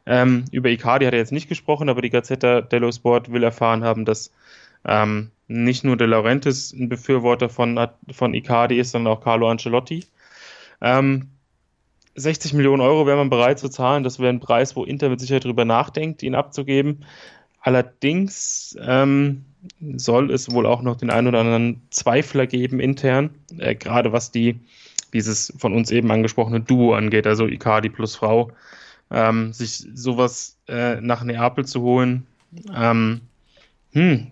Ähm, 0.06 0.46
über 0.51 0.70
Icardi 0.70 1.06
hat 1.06 1.13
er 1.13 1.20
jetzt 1.20 1.34
nicht 1.34 1.50
gesprochen, 1.50 1.89
aber 1.89 2.01
die 2.01 2.10
Gazzetta 2.10 2.62
dello 2.62 2.92
Sport 2.92 3.32
will 3.34 3.44
erfahren 3.44 3.84
haben, 3.84 4.06
dass 4.06 4.32
ähm, 4.88 5.32
nicht 5.48 5.84
nur 5.84 5.98
De 5.98 6.08
Laurentiis 6.08 6.72
ein 6.72 6.88
Befürworter 6.88 7.50
von, 7.50 7.88
von 8.10 8.34
Icardi 8.34 8.80
ist, 8.80 8.92
sondern 8.92 9.13
auch 9.13 9.22
Carlo 9.22 9.50
Ancelotti. 9.50 10.06
Ähm, 10.82 11.28
60 12.16 12.54
Millionen 12.54 12.82
Euro 12.82 13.06
wäre 13.06 13.18
man 13.18 13.30
bereit 13.30 13.60
zu 13.60 13.70
zahlen. 13.70 14.04
Das 14.04 14.20
wäre 14.20 14.30
ein 14.30 14.39
Preis, 14.39 14.75
wo 14.75 14.84
Inter 14.84 15.10
mit 15.10 15.20
Sicherheit 15.20 15.46
darüber 15.46 15.66
nachdenkt, 15.66 16.24
ihn 16.24 16.36
abzugeben. 16.36 17.06
Allerdings 17.62 18.78
ähm, 18.82 19.46
soll 19.96 20.32
es 20.32 20.51
wohl 20.51 20.66
auch 20.66 20.82
noch 20.82 20.96
den 20.96 21.10
einen 21.10 21.28
oder 21.28 21.39
anderen 21.39 21.82
Zweifler 21.89 22.48
geben 22.48 22.80
intern, 22.80 23.32
äh, 23.58 23.75
gerade 23.75 24.12
was 24.12 24.32
die 24.32 24.60
dieses 25.13 25.54
von 25.58 25.74
uns 25.74 25.92
eben 25.92 26.12
angesprochene 26.12 26.62
Duo 26.62 26.94
angeht, 26.94 27.25
also 27.25 27.48
Icardi 27.48 27.89
plus 27.89 28.16
Frau, 28.16 28.51
ähm, 29.12 29.54
sich 29.54 29.88
sowas 29.94 30.58
äh, 30.68 31.01
nach 31.01 31.24
Neapel 31.24 31.66
zu 31.66 31.82
holen. 31.82 32.28
Ähm, 32.75 33.22
hm, 33.94 34.28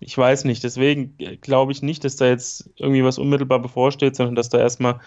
ich 0.00 0.16
weiß 0.16 0.44
nicht. 0.44 0.62
Deswegen 0.64 1.16
glaube 1.40 1.72
ich 1.72 1.82
nicht, 1.82 2.04
dass 2.04 2.16
da 2.16 2.26
jetzt 2.26 2.70
irgendwie 2.76 3.04
was 3.04 3.18
unmittelbar 3.18 3.58
bevorsteht, 3.58 4.16
sondern 4.16 4.34
dass 4.34 4.48
da 4.48 4.58
erstmal 4.58 5.00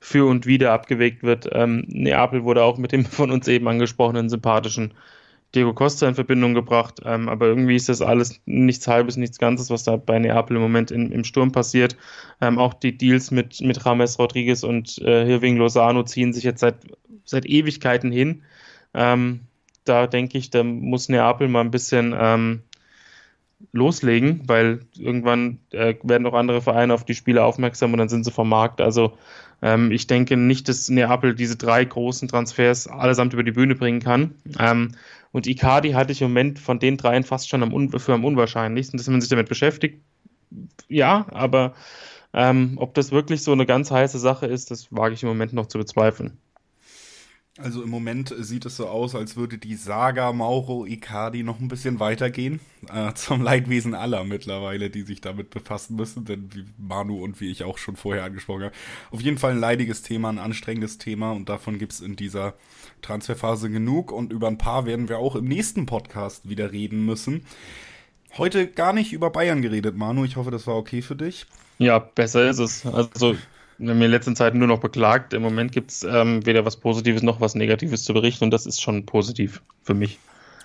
für 0.00 0.28
und 0.28 0.46
wieder 0.46 0.72
abgewegt 0.72 1.22
wird. 1.22 1.48
Ähm, 1.52 1.84
Neapel 1.88 2.44
wurde 2.44 2.62
auch 2.62 2.78
mit 2.78 2.92
dem 2.92 3.04
von 3.04 3.30
uns 3.30 3.48
eben 3.48 3.68
angesprochenen 3.68 4.28
sympathischen 4.28 4.94
Diego 5.54 5.72
Costa 5.72 6.06
in 6.06 6.14
Verbindung 6.14 6.54
gebracht. 6.54 7.00
Ähm, 7.04 7.28
aber 7.28 7.46
irgendwie 7.46 7.76
ist 7.76 7.88
das 7.88 8.02
alles 8.02 8.40
nichts 8.44 8.86
Halbes, 8.86 9.16
nichts 9.16 9.38
Ganzes, 9.38 9.70
was 9.70 9.84
da 9.84 9.96
bei 9.96 10.18
Neapel 10.18 10.56
im 10.56 10.62
Moment 10.62 10.90
in, 10.90 11.10
im 11.10 11.24
Sturm 11.24 11.52
passiert. 11.52 11.96
Ähm, 12.40 12.58
auch 12.58 12.74
die 12.74 12.96
Deals 12.96 13.30
mit, 13.30 13.60
mit 13.60 13.82
James 13.82 14.18
Rodriguez 14.18 14.62
und 14.62 14.98
äh, 14.98 15.24
Hirving 15.24 15.56
Lozano 15.56 16.02
ziehen 16.02 16.32
sich 16.32 16.44
jetzt 16.44 16.60
seit, 16.60 16.76
seit 17.24 17.46
Ewigkeiten 17.46 18.12
hin. 18.12 18.42
Ähm, 18.94 19.40
da 19.84 20.06
denke 20.06 20.36
ich, 20.36 20.50
da 20.50 20.62
muss 20.62 21.08
Neapel 21.08 21.48
mal 21.48 21.62
ein 21.62 21.70
bisschen 21.70 22.14
ähm, 22.18 22.62
loslegen, 23.72 24.42
weil 24.46 24.80
irgendwann 24.96 25.58
äh, 25.70 25.94
werden 26.02 26.26
auch 26.26 26.34
andere 26.34 26.62
Vereine 26.62 26.94
auf 26.94 27.04
die 27.04 27.14
Spiele 27.14 27.44
aufmerksam 27.44 27.92
und 27.92 27.98
dann 27.98 28.08
sind 28.08 28.24
sie 28.24 28.30
vom 28.30 28.48
Markt. 28.48 28.80
Also 28.80 29.14
ähm, 29.62 29.90
ich 29.90 30.06
denke 30.06 30.36
nicht, 30.36 30.68
dass 30.68 30.88
Neapel 30.88 31.34
diese 31.34 31.56
drei 31.56 31.84
großen 31.84 32.28
Transfers 32.28 32.86
allesamt 32.86 33.32
über 33.32 33.42
die 33.42 33.52
Bühne 33.52 33.74
bringen 33.74 34.00
kann. 34.00 34.34
Ähm, 34.58 34.92
und 35.32 35.46
Icardi 35.46 35.92
halte 35.92 36.12
ich 36.12 36.22
im 36.22 36.28
Moment 36.28 36.58
von 36.58 36.78
den 36.78 36.96
dreien 36.96 37.24
fast 37.24 37.48
schon 37.48 37.62
am 37.62 37.90
für 37.98 38.14
am 38.14 38.24
unwahrscheinlichsten, 38.24 38.96
dass 38.96 39.08
man 39.08 39.20
sich 39.20 39.30
damit 39.30 39.48
beschäftigt. 39.48 40.00
Ja, 40.88 41.26
aber 41.30 41.74
ähm, 42.32 42.74
ob 42.76 42.94
das 42.94 43.10
wirklich 43.10 43.42
so 43.42 43.52
eine 43.52 43.66
ganz 43.66 43.90
heiße 43.90 44.18
Sache 44.18 44.46
ist, 44.46 44.70
das 44.70 44.88
wage 44.90 45.14
ich 45.14 45.22
im 45.22 45.28
Moment 45.28 45.52
noch 45.52 45.66
zu 45.66 45.78
bezweifeln. 45.78 46.38
Also 47.60 47.82
im 47.82 47.90
Moment 47.90 48.32
sieht 48.38 48.66
es 48.66 48.76
so 48.76 48.86
aus, 48.86 49.16
als 49.16 49.36
würde 49.36 49.58
die 49.58 49.74
Saga 49.74 50.32
Mauro 50.32 50.86
Icardi 50.86 51.42
noch 51.42 51.58
ein 51.58 51.66
bisschen 51.66 51.98
weitergehen. 51.98 52.60
Äh, 52.92 53.14
zum 53.14 53.42
Leidwesen 53.42 53.94
aller 53.94 54.22
mittlerweile, 54.22 54.90
die 54.90 55.02
sich 55.02 55.20
damit 55.20 55.50
befassen 55.50 55.96
müssen, 55.96 56.24
denn 56.24 56.50
wie 56.54 56.64
Manu 56.78 57.22
und 57.22 57.40
wie 57.40 57.50
ich 57.50 57.64
auch 57.64 57.76
schon 57.76 57.96
vorher 57.96 58.22
angesprochen 58.22 58.64
habe. 58.64 58.74
Auf 59.10 59.20
jeden 59.20 59.38
Fall 59.38 59.52
ein 59.52 59.60
leidiges 59.60 60.02
Thema, 60.02 60.28
ein 60.28 60.38
anstrengendes 60.38 60.98
Thema 60.98 61.32
und 61.32 61.48
davon 61.48 61.78
gibt 61.78 61.92
es 61.92 62.00
in 62.00 62.14
dieser 62.14 62.54
Transferphase 63.02 63.70
genug 63.70 64.12
und 64.12 64.32
über 64.32 64.46
ein 64.46 64.58
paar 64.58 64.86
werden 64.86 65.08
wir 65.08 65.18
auch 65.18 65.34
im 65.34 65.46
nächsten 65.46 65.86
Podcast 65.86 66.48
wieder 66.48 66.70
reden 66.70 67.04
müssen. 67.04 67.44
Heute 68.36 68.68
gar 68.68 68.92
nicht 68.92 69.12
über 69.12 69.30
Bayern 69.30 69.62
geredet, 69.62 69.96
Manu. 69.96 70.24
Ich 70.24 70.36
hoffe, 70.36 70.52
das 70.52 70.66
war 70.68 70.76
okay 70.76 71.02
für 71.02 71.16
dich. 71.16 71.46
Ja, 71.78 71.98
besser 71.98 72.48
ist 72.48 72.58
es. 72.58 72.86
Also 72.86 73.36
in 73.78 73.86
den 73.86 74.10
letzten 74.10 74.36
Zeiten 74.36 74.58
nur 74.58 74.68
noch 74.68 74.80
beklagt. 74.80 75.32
Im 75.32 75.42
Moment 75.42 75.72
gibt 75.72 75.90
es 75.90 76.02
ähm, 76.02 76.44
weder 76.44 76.64
was 76.64 76.76
Positives 76.76 77.22
noch 77.22 77.40
was 77.40 77.54
Negatives 77.54 78.04
zu 78.04 78.12
berichten 78.12 78.44
und 78.44 78.50
das 78.50 78.66
ist 78.66 78.82
schon 78.82 79.06
positiv 79.06 79.62
für 79.82 79.94
mich. 79.94 80.18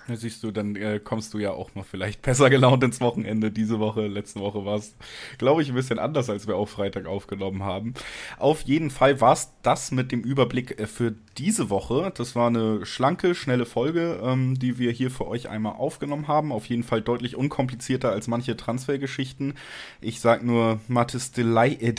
Ja, 0.07 0.17
siehst 0.17 0.43
du, 0.43 0.51
dann 0.51 0.75
äh, 0.75 0.99
kommst 1.01 1.33
du 1.33 1.39
ja 1.39 1.51
auch 1.51 1.75
mal 1.75 1.83
vielleicht 1.83 2.21
besser 2.23 2.49
gelaunt 2.49 2.83
ins 2.83 2.99
Wochenende. 2.99 3.51
Diese 3.51 3.79
Woche, 3.79 4.07
letzte 4.07 4.41
Woche 4.41 4.65
war 4.65 4.75
es, 4.75 4.95
glaube 5.37 5.61
ich, 5.61 5.69
ein 5.69 5.75
bisschen 5.75 5.97
anders, 5.97 6.29
als 6.29 6.45
wir 6.45 6.57
auch 6.57 6.67
Freitag 6.67 7.05
aufgenommen 7.05 7.63
haben. 7.63 7.93
Auf 8.37 8.61
jeden 8.63 8.89
Fall 8.89 9.21
war 9.21 9.33
es 9.33 9.53
das 9.61 9.91
mit 9.91 10.11
dem 10.11 10.21
Überblick 10.21 10.77
äh, 10.79 10.87
für 10.87 11.15
diese 11.37 11.69
Woche. 11.69 12.11
Das 12.15 12.35
war 12.35 12.47
eine 12.47 12.85
schlanke, 12.85 13.33
schnelle 13.33 13.65
Folge, 13.65 14.19
ähm, 14.21 14.59
die 14.59 14.77
wir 14.77 14.91
hier 14.91 15.09
für 15.09 15.25
euch 15.25 15.47
einmal 15.47 15.73
aufgenommen 15.73 16.27
haben. 16.27 16.51
Auf 16.51 16.65
jeden 16.65 16.83
Fall 16.83 17.01
deutlich 17.01 17.37
unkomplizierter 17.37 18.11
als 18.11 18.27
manche 18.27 18.57
Transfergeschichten. 18.57 19.53
Ich 20.01 20.19
sag 20.19 20.43
nur 20.43 20.81
Mathis 20.89 21.31
de, 21.31 21.45
äh, 21.45 21.93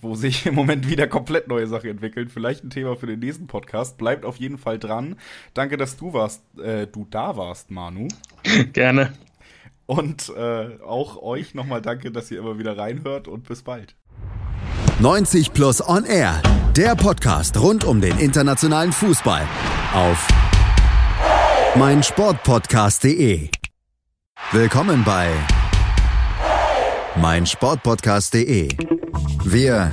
wo 0.00 0.14
sich 0.14 0.46
im 0.46 0.54
Moment 0.54 0.88
wieder 0.88 1.06
komplett 1.06 1.48
neue 1.48 1.66
Sachen 1.66 1.90
entwickeln. 1.90 2.28
Vielleicht 2.30 2.64
ein 2.64 2.70
Thema 2.70 2.96
für 2.96 3.06
den 3.06 3.20
nächsten 3.20 3.46
Podcast. 3.48 3.98
Bleibt 3.98 4.24
auf 4.24 4.36
jeden 4.36 4.56
Fall 4.56 4.78
dran. 4.78 5.16
Danke, 5.52 5.76
dass 5.76 5.96
du 5.98 6.14
warst, 6.14 6.42
äh, 6.58 6.86
du 6.86 7.06
da 7.10 7.17
da 7.18 7.36
warst, 7.36 7.72
Manu. 7.72 8.06
Gerne. 8.72 9.12
Und 9.86 10.32
äh, 10.36 10.78
auch 10.86 11.20
euch 11.20 11.52
nochmal 11.52 11.82
danke, 11.82 12.12
dass 12.12 12.30
ihr 12.30 12.38
immer 12.38 12.58
wieder 12.60 12.78
reinhört 12.78 13.26
und 13.26 13.48
bis 13.48 13.62
bald. 13.62 13.96
90 15.00 15.52
Plus 15.52 15.86
On 15.86 16.04
Air, 16.04 16.40
der 16.76 16.94
Podcast 16.94 17.60
rund 17.60 17.84
um 17.84 18.00
den 18.00 18.16
internationalen 18.18 18.92
Fußball 18.92 19.42
auf 19.94 20.28
meinsportpodcast.de. 21.74 23.48
Willkommen 24.52 25.02
bei 25.04 25.30
meinsportpodcast.de. 27.16 28.68
Wir 29.44 29.92